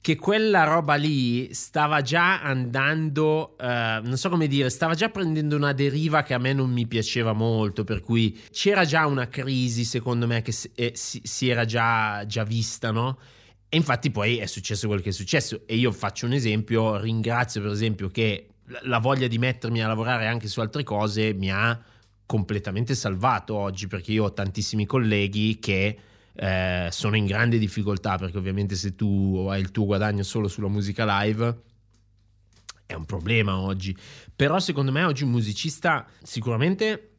che 0.00 0.14
quella 0.16 0.62
roba 0.64 0.94
lì 0.94 1.52
stava 1.54 2.02
già 2.02 2.42
andando, 2.42 3.56
eh, 3.58 4.00
non 4.04 4.16
so 4.18 4.28
come 4.28 4.46
dire, 4.46 4.68
stava 4.68 4.94
già 4.94 5.08
prendendo 5.08 5.56
una 5.56 5.72
deriva 5.72 6.22
che 6.22 6.34
a 6.34 6.38
me 6.38 6.52
non 6.52 6.70
mi 6.70 6.86
piaceva 6.86 7.32
molto, 7.32 7.84
per 7.84 8.00
cui 8.00 8.38
c'era 8.50 8.84
già 8.84 9.06
una 9.06 9.28
crisi 9.28 9.84
secondo 9.84 10.26
me 10.26 10.42
che 10.42 10.54
eh, 10.74 10.92
si, 10.94 11.22
si 11.24 11.48
era 11.48 11.64
già, 11.64 12.26
già 12.26 12.44
vista, 12.44 12.90
no? 12.90 13.18
E 13.68 13.78
infatti 13.78 14.10
poi 14.10 14.36
è 14.36 14.46
successo 14.46 14.86
quel 14.86 15.00
che 15.00 15.08
è 15.08 15.12
successo 15.12 15.62
e 15.66 15.74
io 15.74 15.90
faccio 15.90 16.26
un 16.26 16.34
esempio, 16.34 17.00
ringrazio 17.00 17.62
per 17.62 17.70
esempio 17.70 18.10
che 18.10 18.48
la 18.82 18.98
voglia 18.98 19.26
di 19.26 19.38
mettermi 19.38 19.82
a 19.82 19.88
lavorare 19.88 20.26
anche 20.26 20.48
su 20.48 20.60
altre 20.60 20.82
cose 20.84 21.32
mi 21.32 21.50
ha 21.50 21.82
completamente 22.26 22.94
salvato 22.94 23.54
oggi 23.54 23.86
perché 23.86 24.12
io 24.12 24.24
ho 24.24 24.32
tantissimi 24.32 24.86
colleghi 24.86 25.58
che 25.58 25.98
eh, 26.32 26.88
sono 26.90 27.16
in 27.16 27.26
grande 27.26 27.58
difficoltà 27.58 28.18
perché 28.18 28.38
ovviamente 28.38 28.74
se 28.74 28.94
tu 28.94 29.46
hai 29.48 29.60
il 29.60 29.70
tuo 29.70 29.84
guadagno 29.84 30.22
solo 30.22 30.48
sulla 30.48 30.68
musica 30.68 31.04
live 31.20 31.62
è 32.86 32.94
un 32.94 33.04
problema 33.04 33.58
oggi. 33.58 33.96
Però 34.34 34.58
secondo 34.58 34.92
me 34.92 35.04
oggi 35.04 35.22
un 35.24 35.30
musicista 35.30 36.06
sicuramente 36.22 37.10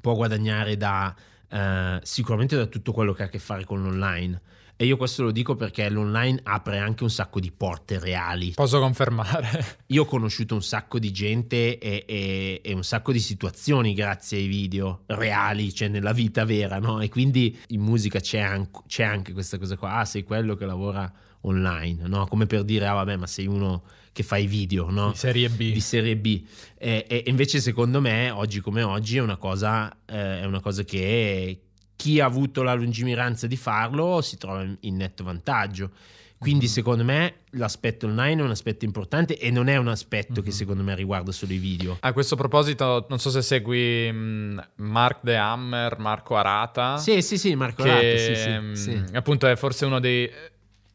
può 0.00 0.14
guadagnare 0.14 0.76
da 0.76 1.14
eh, 1.48 2.00
sicuramente 2.02 2.56
da 2.56 2.66
tutto 2.66 2.92
quello 2.92 3.12
che 3.12 3.22
ha 3.22 3.26
a 3.26 3.28
che 3.28 3.38
fare 3.38 3.64
con 3.64 3.82
l'online 3.82 4.40
e 4.76 4.84
io 4.84 4.96
questo 4.96 5.22
lo 5.22 5.30
dico 5.30 5.54
perché 5.54 5.88
l'online 5.88 6.40
apre 6.42 6.78
anche 6.78 7.02
un 7.04 7.10
sacco 7.10 7.38
di 7.38 7.52
porte 7.52 7.98
reali. 7.98 8.52
Posso 8.52 8.80
confermare. 8.80 9.80
Io 9.92 10.02
ho 10.02 10.06
conosciuto 10.06 10.54
un 10.54 10.62
sacco 10.62 10.98
di 10.98 11.12
gente 11.12 11.78
e, 11.78 12.04
e, 12.06 12.60
e, 12.64 12.72
un 12.72 12.82
sacco 12.82 13.12
di 13.12 13.20
situazioni 13.20 13.94
grazie 13.94 14.38
ai 14.38 14.46
video 14.46 15.02
reali, 15.06 15.72
cioè 15.72 15.88
nella 15.88 16.12
vita 16.12 16.44
vera, 16.44 16.78
no? 16.78 17.00
E 17.00 17.08
quindi 17.08 17.56
in 17.68 17.80
musica 17.80 18.18
c'è 18.18 18.40
anche, 18.40 18.80
c'è 18.88 19.04
anche 19.04 19.32
questa 19.32 19.58
cosa 19.58 19.76
qua. 19.76 19.98
Ah, 19.98 20.04
sei 20.04 20.24
quello 20.24 20.56
che 20.56 20.66
lavora 20.66 21.10
online, 21.42 22.08
no? 22.08 22.26
Come 22.26 22.46
per 22.46 22.64
dire, 22.64 22.86
ah 22.86 22.94
vabbè, 22.94 23.16
ma 23.16 23.26
sei 23.26 23.46
uno 23.46 23.84
che 24.12 24.22
fa 24.22 24.36
i 24.36 24.46
video, 24.46 24.90
no? 24.90 25.10
Di 25.10 25.16
serie 25.16 25.48
B. 25.48 25.72
Di 25.72 25.80
serie 25.80 26.16
B. 26.16 26.44
E, 26.76 27.06
e 27.08 27.22
invece 27.26 27.60
secondo 27.60 28.00
me, 28.00 28.30
oggi 28.30 28.60
come 28.60 28.82
oggi, 28.82 29.18
è 29.18 29.20
una 29.20 29.36
cosa, 29.36 29.90
eh, 30.06 30.40
è 30.40 30.44
una 30.44 30.60
cosa 30.60 30.82
che 30.82 31.60
chi 32.02 32.18
ha 32.18 32.24
avuto 32.24 32.64
la 32.64 32.74
lungimiranza 32.74 33.46
di 33.46 33.56
farlo 33.56 34.20
si 34.22 34.36
trova 34.36 34.66
in 34.80 34.96
netto 34.96 35.22
vantaggio. 35.22 35.90
Quindi, 36.36 36.64
mm. 36.64 36.68
secondo 36.68 37.04
me, 37.04 37.34
l'aspetto 37.50 38.06
online 38.06 38.40
è 38.40 38.44
un 38.44 38.50
aspetto 38.50 38.84
importante 38.84 39.38
e 39.38 39.52
non 39.52 39.68
è 39.68 39.76
un 39.76 39.86
aspetto 39.86 40.32
mm-hmm. 40.32 40.42
che 40.42 40.50
secondo 40.50 40.82
me 40.82 40.96
riguarda 40.96 41.30
solo 41.30 41.52
i 41.52 41.58
video. 41.58 41.98
A 42.00 42.12
questo 42.12 42.34
proposito, 42.34 43.06
non 43.08 43.20
so 43.20 43.30
se 43.30 43.42
segui 43.42 44.10
mm, 44.10 44.58
Mark 44.78 45.20
De 45.22 45.36
Hammer, 45.36 45.96
Marco 46.00 46.34
Arata. 46.36 46.96
Sì, 46.96 47.22
sì, 47.22 47.38
sì, 47.38 47.54
Marco 47.54 47.84
che, 47.84 47.90
Arata, 47.90 48.18
sì, 48.18 48.34
sì, 48.34 48.50
mm, 48.50 48.72
sì. 48.72 49.14
Appunto 49.14 49.46
è 49.46 49.54
forse 49.54 49.84
uno 49.84 50.00
dei 50.00 50.28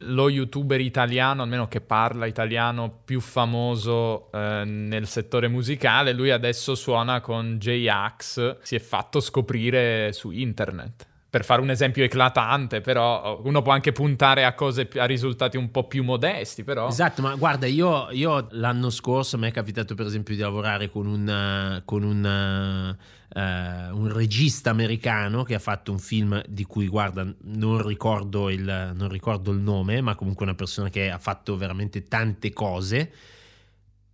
lo 0.02 0.28
youtuber 0.28 0.80
italiano, 0.80 1.42
almeno 1.42 1.66
che 1.68 1.80
parla 1.80 2.26
italiano, 2.26 3.00
più 3.04 3.20
famoso 3.20 4.30
eh, 4.32 4.62
nel 4.64 5.06
settore 5.06 5.48
musicale. 5.48 6.12
Lui 6.12 6.30
adesso 6.30 6.74
suona 6.74 7.20
con 7.20 7.58
J-Ax, 7.58 8.58
si 8.62 8.76
è 8.76 8.78
fatto 8.78 9.20
scoprire 9.20 10.12
su 10.12 10.30
internet. 10.30 11.06
Per 11.30 11.44
fare 11.44 11.60
un 11.60 11.68
esempio 11.68 12.04
eclatante, 12.04 12.80
però 12.80 13.40
uno 13.44 13.60
può 13.60 13.72
anche 13.72 13.92
puntare 13.92 14.46
a 14.46 14.54
cose, 14.54 14.88
a 14.96 15.04
risultati 15.04 15.58
un 15.58 15.70
po' 15.70 15.86
più 15.86 16.02
modesti, 16.02 16.64
però. 16.64 16.88
Esatto, 16.88 17.20
ma 17.20 17.34
guarda, 17.34 17.66
io, 17.66 18.08
io 18.12 18.46
l'anno 18.52 18.88
scorso 18.88 19.36
mi 19.36 19.48
è 19.48 19.50
capitato 19.50 19.94
per 19.94 20.06
esempio 20.06 20.34
di 20.34 20.40
lavorare 20.40 20.88
con 20.88 21.06
un, 21.06 21.82
con 21.84 22.02
un 22.02 22.96
Uh, 23.38 23.96
un 23.96 24.12
regista 24.12 24.70
americano 24.70 25.44
che 25.44 25.54
ha 25.54 25.60
fatto 25.60 25.92
un 25.92 26.00
film 26.00 26.42
di 26.48 26.64
cui, 26.64 26.88
guarda, 26.88 27.24
non 27.42 27.86
ricordo, 27.86 28.50
il, 28.50 28.92
non 28.96 29.08
ricordo 29.08 29.52
il 29.52 29.60
nome, 29.60 30.00
ma 30.00 30.16
comunque 30.16 30.44
una 30.44 30.56
persona 30.56 30.88
che 30.88 31.08
ha 31.08 31.18
fatto 31.18 31.56
veramente 31.56 32.02
tante 32.02 32.52
cose. 32.52 33.12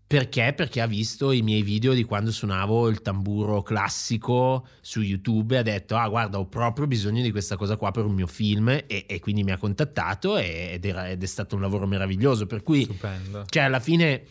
Perché? 0.07 0.53
Perché 0.55 0.83
ha 0.83 0.87
visto 0.87 1.33
i 1.33 1.41
miei 1.41 1.63
video 1.63 1.95
di 1.95 2.05
quando 2.05 2.31
suonavo 2.31 2.89
il 2.89 3.01
tamburo 3.01 3.63
classico 3.63 4.67
su 4.83 5.01
YouTube 5.01 5.55
e 5.55 5.59
ha 5.59 5.63
detto: 5.63 5.97
Ah, 5.97 6.07
guarda, 6.09 6.39
ho 6.39 6.47
proprio 6.47 6.87
bisogno 6.87 7.23
di 7.23 7.31
questa 7.31 7.57
cosa 7.57 7.77
qua 7.77 7.91
per 7.91 8.05
un 8.05 8.13
mio 8.13 8.27
film. 8.27 8.69
E, 8.69 9.07
e 9.09 9.19
quindi 9.21 9.43
mi 9.43 9.53
ha 9.53 9.57
contattato 9.57 10.37
ed, 10.37 10.85
era, 10.85 11.09
ed, 11.09 11.23
è 11.23 11.27
stato 11.27 11.55
un 11.55 11.63
lavoro 11.63 11.87
meraviglioso. 11.87 12.45
Per 12.47 12.63
cui, 12.63 12.83
Stupendo. 12.83 13.47
cioè, 13.49 13.63
alla 13.63 13.81
fine 13.81 14.23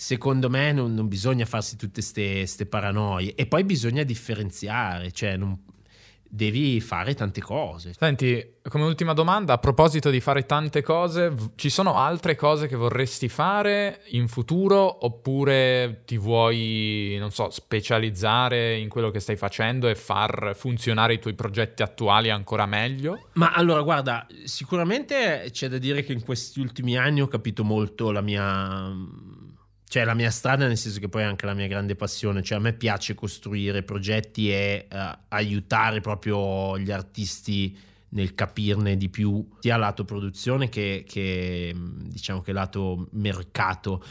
secondo 0.00 0.48
me 0.48 0.70
non, 0.70 0.94
non 0.94 1.08
bisogna 1.08 1.44
farsi 1.44 1.74
tutte 1.74 2.00
queste 2.00 2.66
paranoie 2.66 3.34
e 3.34 3.46
poi 3.46 3.64
bisogna 3.64 4.04
differenziare, 4.04 5.10
cioè 5.10 5.36
non, 5.36 5.58
devi 6.30 6.80
fare 6.80 7.14
tante 7.14 7.40
cose. 7.40 7.94
Senti, 7.98 8.56
come 8.68 8.84
ultima 8.84 9.14
domanda, 9.14 9.54
a 9.54 9.58
proposito 9.58 10.10
di 10.10 10.20
fare 10.20 10.44
tante 10.44 10.82
cose, 10.82 11.34
ci 11.56 11.70
sono 11.70 11.94
altre 11.94 12.36
cose 12.36 12.68
che 12.68 12.76
vorresti 12.76 13.28
fare 13.28 14.02
in 14.10 14.28
futuro 14.28 15.04
oppure 15.04 16.02
ti 16.04 16.18
vuoi, 16.18 17.16
non 17.18 17.30
so, 17.30 17.48
specializzare 17.50 18.76
in 18.76 18.88
quello 18.88 19.10
che 19.10 19.20
stai 19.20 19.36
facendo 19.36 19.88
e 19.88 19.94
far 19.94 20.52
funzionare 20.54 21.14
i 21.14 21.18
tuoi 21.18 21.34
progetti 21.34 21.82
attuali 21.82 22.30
ancora 22.30 22.66
meglio? 22.66 23.28
Ma 23.32 23.52
allora, 23.52 23.80
guarda, 23.82 24.26
sicuramente 24.44 25.48
c'è 25.50 25.68
da 25.68 25.78
dire 25.78 26.04
che 26.04 26.12
in 26.12 26.22
questi 26.22 26.60
ultimi 26.60 26.96
anni 26.96 27.22
ho 27.22 27.28
capito 27.28 27.64
molto 27.64 28.10
la 28.10 28.20
mia 28.20 28.94
cioè 29.88 30.04
la 30.04 30.14
mia 30.14 30.30
strada 30.30 30.66
nel 30.66 30.76
senso 30.76 31.00
che 31.00 31.08
poi 31.08 31.22
è 31.22 31.24
anche 31.24 31.46
la 31.46 31.54
mia 31.54 31.66
grande 31.66 31.96
passione, 31.96 32.42
cioè 32.42 32.58
a 32.58 32.60
me 32.60 32.74
piace 32.74 33.14
costruire 33.14 33.82
progetti 33.82 34.52
e 34.52 34.86
uh, 34.90 34.96
aiutare 35.28 36.00
proprio 36.00 36.78
gli 36.78 36.90
artisti 36.90 37.76
nel 38.10 38.34
capirne 38.34 38.96
di 38.96 39.08
più 39.08 39.46
sia 39.58 39.76
lato 39.76 40.04
produzione 40.04 40.68
che, 40.68 41.04
che 41.06 41.74
diciamo 41.74 42.40
che 42.40 42.52
lato 42.52 43.08
mercato 43.12 44.02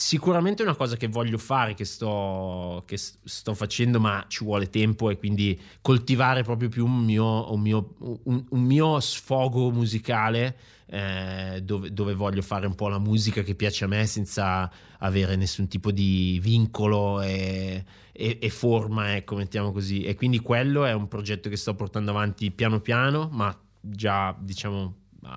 sicuramente 0.00 0.62
una 0.62 0.74
cosa 0.74 0.96
che 0.96 1.08
voglio 1.08 1.36
fare, 1.36 1.74
che 1.74 1.84
sto, 1.84 2.82
che 2.86 2.96
sto, 2.96 3.52
facendo, 3.52 4.00
ma 4.00 4.24
ci 4.28 4.44
vuole 4.44 4.70
tempo 4.70 5.10
e 5.10 5.18
quindi 5.18 5.60
coltivare 5.82 6.42
proprio 6.42 6.70
più 6.70 6.86
un 6.86 7.04
mio, 7.04 7.52
un 7.52 7.60
mio, 7.60 7.94
un, 7.98 8.42
un 8.48 8.62
mio 8.62 8.98
sfogo 9.00 9.70
musicale 9.70 10.56
eh, 10.86 11.60
dove, 11.62 11.92
dove, 11.92 12.14
voglio 12.14 12.40
fare 12.40 12.66
un 12.66 12.74
po' 12.74 12.88
la 12.88 12.98
musica 12.98 13.42
che 13.42 13.54
piace 13.54 13.84
a 13.84 13.88
me 13.88 14.06
senza 14.06 14.70
avere 15.00 15.36
nessun 15.36 15.68
tipo 15.68 15.92
di 15.92 16.40
vincolo 16.42 17.20
e, 17.20 17.84
e, 18.10 18.38
e 18.40 18.48
forma, 18.50 19.14
ecco, 19.14 19.36
mettiamo 19.36 19.70
così. 19.70 20.02
E 20.02 20.14
quindi 20.14 20.38
quello 20.38 20.86
è 20.86 20.94
un 20.94 21.08
progetto 21.08 21.50
che 21.50 21.56
sto 21.56 21.74
portando 21.74 22.10
avanti 22.10 22.50
piano 22.50 22.80
piano, 22.80 23.28
ma 23.30 23.54
già, 23.78 24.34
diciamo, 24.40 24.94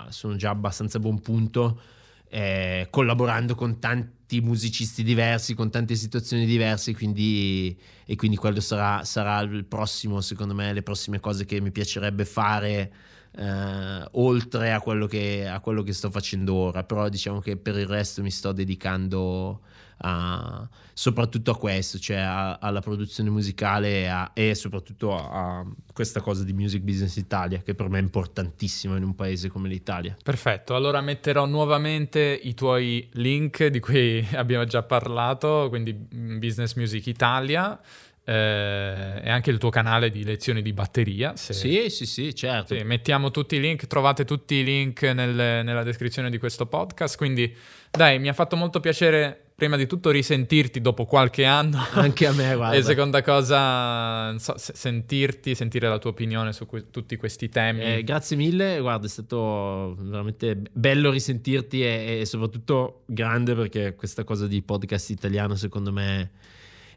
sono 0.08 0.36
già 0.36 0.48
abbastanza 0.48 0.96
a 0.96 1.00
buon 1.02 1.20
punto 1.20 1.78
eh, 2.28 2.88
collaborando 2.90 3.54
con 3.54 3.78
tanti 3.78 4.40
musicisti 4.40 5.02
diversi, 5.02 5.54
con 5.54 5.70
tante 5.70 5.94
situazioni 5.94 6.46
diverse, 6.46 6.94
quindi, 6.94 7.78
e 8.04 8.16
quindi 8.16 8.36
quello 8.36 8.60
sarà, 8.60 9.04
sarà 9.04 9.40
il 9.40 9.64
prossimo, 9.64 10.20
secondo 10.20 10.54
me, 10.54 10.72
le 10.72 10.82
prossime 10.82 11.20
cose 11.20 11.44
che 11.44 11.60
mi 11.60 11.70
piacerebbe 11.70 12.24
fare. 12.24 12.92
Eh, 13.36 14.08
oltre 14.12 14.72
a 14.72 14.80
quello, 14.80 15.06
che, 15.06 15.48
a 15.48 15.58
quello 15.60 15.82
che 15.82 15.92
sto 15.92 16.10
facendo 16.10 16.54
ora, 16.54 16.84
però 16.84 17.08
diciamo 17.08 17.40
che 17.40 17.56
per 17.56 17.76
il 17.76 17.86
resto 17.86 18.22
mi 18.22 18.30
sto 18.30 18.52
dedicando 18.52 19.60
a, 19.98 20.68
soprattutto 20.92 21.50
a 21.50 21.56
questo, 21.56 21.98
cioè 21.98 22.16
a, 22.16 22.58
alla 22.58 22.80
produzione 22.80 23.30
musicale 23.30 24.08
a, 24.08 24.30
e 24.34 24.54
soprattutto 24.54 25.16
a, 25.16 25.64
questa 25.92 26.20
cosa 26.20 26.44
di 26.44 26.52
Music 26.52 26.82
Business 26.82 27.16
Italia, 27.16 27.58
che 27.62 27.74
per 27.74 27.88
me 27.88 27.98
è 27.98 28.02
importantissima 28.02 28.96
in 28.96 29.02
un 29.02 29.14
paese 29.14 29.48
come 29.48 29.68
l'Italia. 29.68 30.16
Perfetto, 30.22 30.74
allora 30.74 31.00
metterò 31.00 31.46
nuovamente 31.46 32.20
i 32.20 32.54
tuoi 32.54 33.08
link 33.12 33.66
di 33.66 33.80
cui 33.80 34.26
abbiamo 34.34 34.64
già 34.64 34.82
parlato, 34.82 35.66
quindi 35.68 35.92
Business 35.92 36.74
Music 36.74 37.06
Italia. 37.06 37.80
Eh, 38.26 39.20
e 39.22 39.28
anche 39.28 39.50
il 39.50 39.58
tuo 39.58 39.68
canale 39.68 40.08
di 40.08 40.24
lezioni 40.24 40.62
di 40.62 40.72
batteria. 40.72 41.36
Se... 41.36 41.52
Sì, 41.52 41.90
sì, 41.90 42.06
sì, 42.06 42.34
certo. 42.34 42.74
Sì, 42.74 42.82
mettiamo 42.82 43.30
tutti 43.30 43.56
i 43.56 43.60
link, 43.60 43.86
trovate 43.86 44.24
tutti 44.24 44.54
i 44.54 44.64
link 44.64 45.02
nel, 45.02 45.34
nella 45.34 45.82
descrizione 45.82 46.30
di 46.30 46.38
questo 46.38 46.64
podcast. 46.64 47.18
Quindi, 47.18 47.54
dai, 47.90 48.18
mi 48.18 48.28
ha 48.28 48.32
fatto 48.32 48.56
molto 48.56 48.80
piacere 48.80 49.43
prima 49.54 49.76
di 49.76 49.86
tutto 49.86 50.10
risentirti 50.10 50.80
dopo 50.80 51.04
qualche 51.04 51.44
anno. 51.44 51.78
Anche 51.94 52.26
a 52.26 52.32
me, 52.32 52.54
guarda. 52.56 52.76
e 52.76 52.82
seconda 52.82 53.22
cosa, 53.22 54.36
so, 54.38 54.54
sentirti, 54.56 55.54
sentire 55.54 55.88
la 55.88 55.98
tua 55.98 56.10
opinione 56.10 56.52
su 56.52 56.66
que- 56.66 56.90
tutti 56.90 57.16
questi 57.16 57.48
temi. 57.48 57.82
Eh, 57.82 58.02
grazie 58.02 58.36
mille, 58.36 58.80
guarda, 58.80 59.06
è 59.06 59.08
stato 59.08 59.94
veramente 60.00 60.60
bello 60.72 61.10
risentirti 61.10 61.82
e, 61.82 62.20
e, 62.20 62.26
soprattutto 62.26 63.02
grande 63.06 63.54
perché 63.54 63.94
questa 63.94 64.24
cosa 64.24 64.46
di 64.46 64.60
podcast 64.62 65.10
italiano 65.10 65.54
secondo 65.54 65.92
me... 65.92 66.30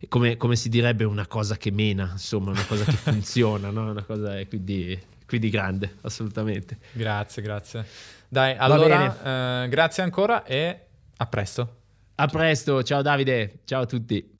Come, 0.09 0.37
come 0.37 0.55
si 0.55 0.69
direbbe 0.69 1.05
una 1.05 1.25
cosa 1.25 1.57
che 1.57 1.71
mena, 1.71 2.09
insomma, 2.11 2.51
una 2.51 2.63
cosa 2.65 2.83
che 2.83 2.91
funziona, 3.01 3.71
no? 3.71 3.89
Una 3.89 4.03
cosa, 4.03 4.45
quindi, 4.45 4.99
quindi 5.25 5.49
grande, 5.49 5.95
assolutamente. 6.01 6.77
Grazie, 6.91 7.41
grazie. 7.41 7.85
Dai, 8.29 8.55
allora, 8.55 9.63
eh, 9.63 9.69
grazie 9.69 10.03
ancora 10.03 10.43
e 10.43 10.81
a 11.17 11.25
presto. 11.25 11.77
A 12.19 12.25
presto, 12.25 12.81
ciao 12.81 13.03
Davide, 13.03 13.59
ciao 13.65 13.83
a 13.83 13.85
tutti. 13.85 14.35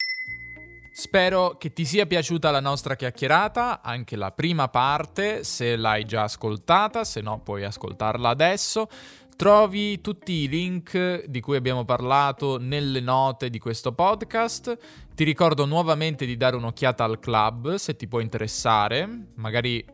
Spero 0.91 1.57
che 1.59 1.73
ti 1.73 1.85
sia 1.85 2.07
piaciuta 2.07 2.49
la 2.49 2.59
nostra 2.59 2.95
chiacchierata, 2.95 3.83
anche 3.83 4.15
la 4.15 4.31
prima 4.31 4.67
parte, 4.67 5.43
se 5.43 5.75
l'hai 5.75 6.03
già 6.05 6.23
ascoltata, 6.23 7.03
se 7.03 7.21
no 7.21 7.39
puoi 7.43 7.63
ascoltarla 7.63 8.29
adesso. 8.29 8.89
Trovi 9.35 10.01
tutti 10.01 10.31
i 10.31 10.47
link 10.47 11.25
di 11.25 11.39
cui 11.39 11.55
abbiamo 11.55 11.85
parlato 11.85 12.57
nelle 12.57 12.99
note 12.99 13.51
di 13.51 13.59
questo 13.59 13.91
podcast. 13.91 14.75
Ti 15.13 15.23
ricordo 15.23 15.65
nuovamente 15.65 16.25
di 16.25 16.35
dare 16.35 16.55
un'occhiata 16.55 17.03
al 17.03 17.19
club 17.19 17.75
se 17.75 17.95
ti 17.95 18.07
può 18.07 18.21
interessare, 18.21 19.07
magari 19.35 19.85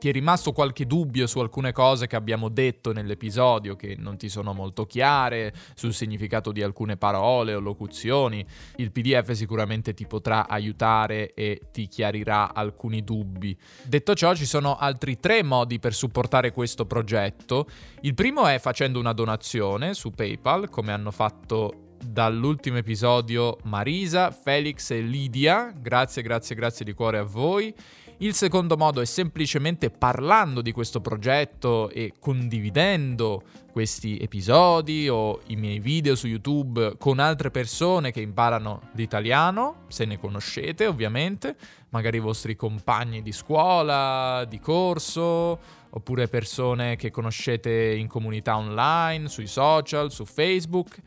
ti 0.00 0.08
è 0.08 0.12
rimasto 0.12 0.52
qualche 0.52 0.86
dubbio 0.86 1.26
su 1.26 1.40
alcune 1.40 1.72
cose 1.72 2.06
che 2.06 2.16
abbiamo 2.16 2.48
detto 2.48 2.92
nell'episodio 2.92 3.76
che 3.76 3.96
non 3.98 4.16
ti 4.16 4.30
sono 4.30 4.54
molto 4.54 4.86
chiare, 4.86 5.52
sul 5.74 5.92
significato 5.92 6.52
di 6.52 6.62
alcune 6.62 6.96
parole 6.96 7.54
o 7.54 7.60
locuzioni, 7.60 8.44
il 8.76 8.92
PDF 8.92 9.32
sicuramente 9.32 9.92
ti 9.92 10.06
potrà 10.06 10.48
aiutare 10.48 11.34
e 11.34 11.60
ti 11.70 11.86
chiarirà 11.86 12.54
alcuni 12.54 13.04
dubbi. 13.04 13.54
Detto 13.84 14.14
ciò, 14.14 14.34
ci 14.34 14.46
sono 14.46 14.76
altri 14.76 15.20
tre 15.20 15.42
modi 15.42 15.78
per 15.78 15.92
supportare 15.92 16.50
questo 16.50 16.86
progetto. 16.86 17.66
Il 18.00 18.14
primo 18.14 18.46
è 18.46 18.58
facendo 18.58 18.98
una 18.98 19.12
donazione 19.12 19.92
su 19.92 20.10
PayPal, 20.10 20.70
come 20.70 20.92
hanno 20.92 21.10
fatto 21.10 21.88
dall'ultimo 22.02 22.78
episodio 22.78 23.58
Marisa, 23.64 24.30
Felix 24.30 24.90
e 24.90 25.00
Lidia. 25.00 25.72
Grazie, 25.76 26.22
grazie, 26.22 26.54
grazie 26.54 26.84
di 26.84 26.94
cuore 26.94 27.18
a 27.18 27.22
voi. 27.22 27.74
Il 28.22 28.34
secondo 28.34 28.76
modo 28.76 29.00
è 29.00 29.06
semplicemente 29.06 29.88
parlando 29.88 30.60
di 30.60 30.72
questo 30.72 31.00
progetto 31.00 31.88
e 31.88 32.12
condividendo 32.20 33.42
questi 33.72 34.18
episodi 34.18 35.08
o 35.08 35.40
i 35.46 35.56
miei 35.56 35.78
video 35.78 36.14
su 36.14 36.26
YouTube 36.26 36.96
con 36.98 37.18
altre 37.18 37.50
persone 37.50 38.12
che 38.12 38.20
imparano 38.20 38.90
l'italiano, 38.92 39.84
se 39.88 40.04
ne 40.04 40.18
conoscete 40.18 40.86
ovviamente, 40.86 41.56
magari 41.88 42.18
i 42.18 42.20
vostri 42.20 42.56
compagni 42.56 43.22
di 43.22 43.32
scuola, 43.32 44.44
di 44.46 44.60
corso, 44.60 45.58
oppure 45.88 46.28
persone 46.28 46.96
che 46.96 47.10
conoscete 47.10 47.94
in 47.94 48.06
comunità 48.06 48.58
online, 48.58 49.28
sui 49.28 49.46
social, 49.46 50.12
su 50.12 50.26
Facebook 50.26 51.00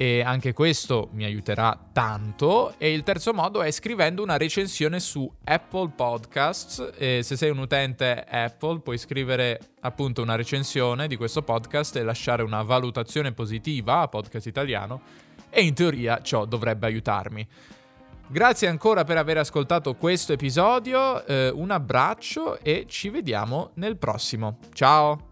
e 0.00 0.22
anche 0.22 0.52
questo 0.52 1.08
mi 1.12 1.24
aiuterà 1.24 1.76
tanto. 1.92 2.74
E 2.78 2.92
il 2.92 3.02
terzo 3.02 3.34
modo 3.34 3.62
è 3.62 3.70
scrivendo 3.72 4.22
una 4.22 4.36
recensione 4.36 5.00
su 5.00 5.28
Apple 5.42 5.90
Podcasts. 5.96 6.92
E 6.96 7.22
se 7.24 7.36
sei 7.36 7.50
un 7.50 7.58
utente 7.58 8.24
Apple 8.24 8.78
puoi 8.78 8.96
scrivere 8.96 9.58
appunto 9.80 10.22
una 10.22 10.36
recensione 10.36 11.08
di 11.08 11.16
questo 11.16 11.42
podcast 11.42 11.96
e 11.96 12.04
lasciare 12.04 12.44
una 12.44 12.62
valutazione 12.62 13.32
positiva 13.32 13.98
a 14.00 14.08
Podcast 14.08 14.46
Italiano 14.46 15.00
e 15.50 15.62
in 15.62 15.74
teoria 15.74 16.22
ciò 16.22 16.44
dovrebbe 16.44 16.86
aiutarmi. 16.86 17.46
Grazie 18.28 18.68
ancora 18.68 19.02
per 19.02 19.16
aver 19.16 19.38
ascoltato 19.38 19.96
questo 19.96 20.32
episodio, 20.32 21.26
eh, 21.26 21.48
un 21.48 21.72
abbraccio 21.72 22.60
e 22.60 22.84
ci 22.86 23.08
vediamo 23.08 23.70
nel 23.74 23.96
prossimo. 23.96 24.58
Ciao! 24.72 25.26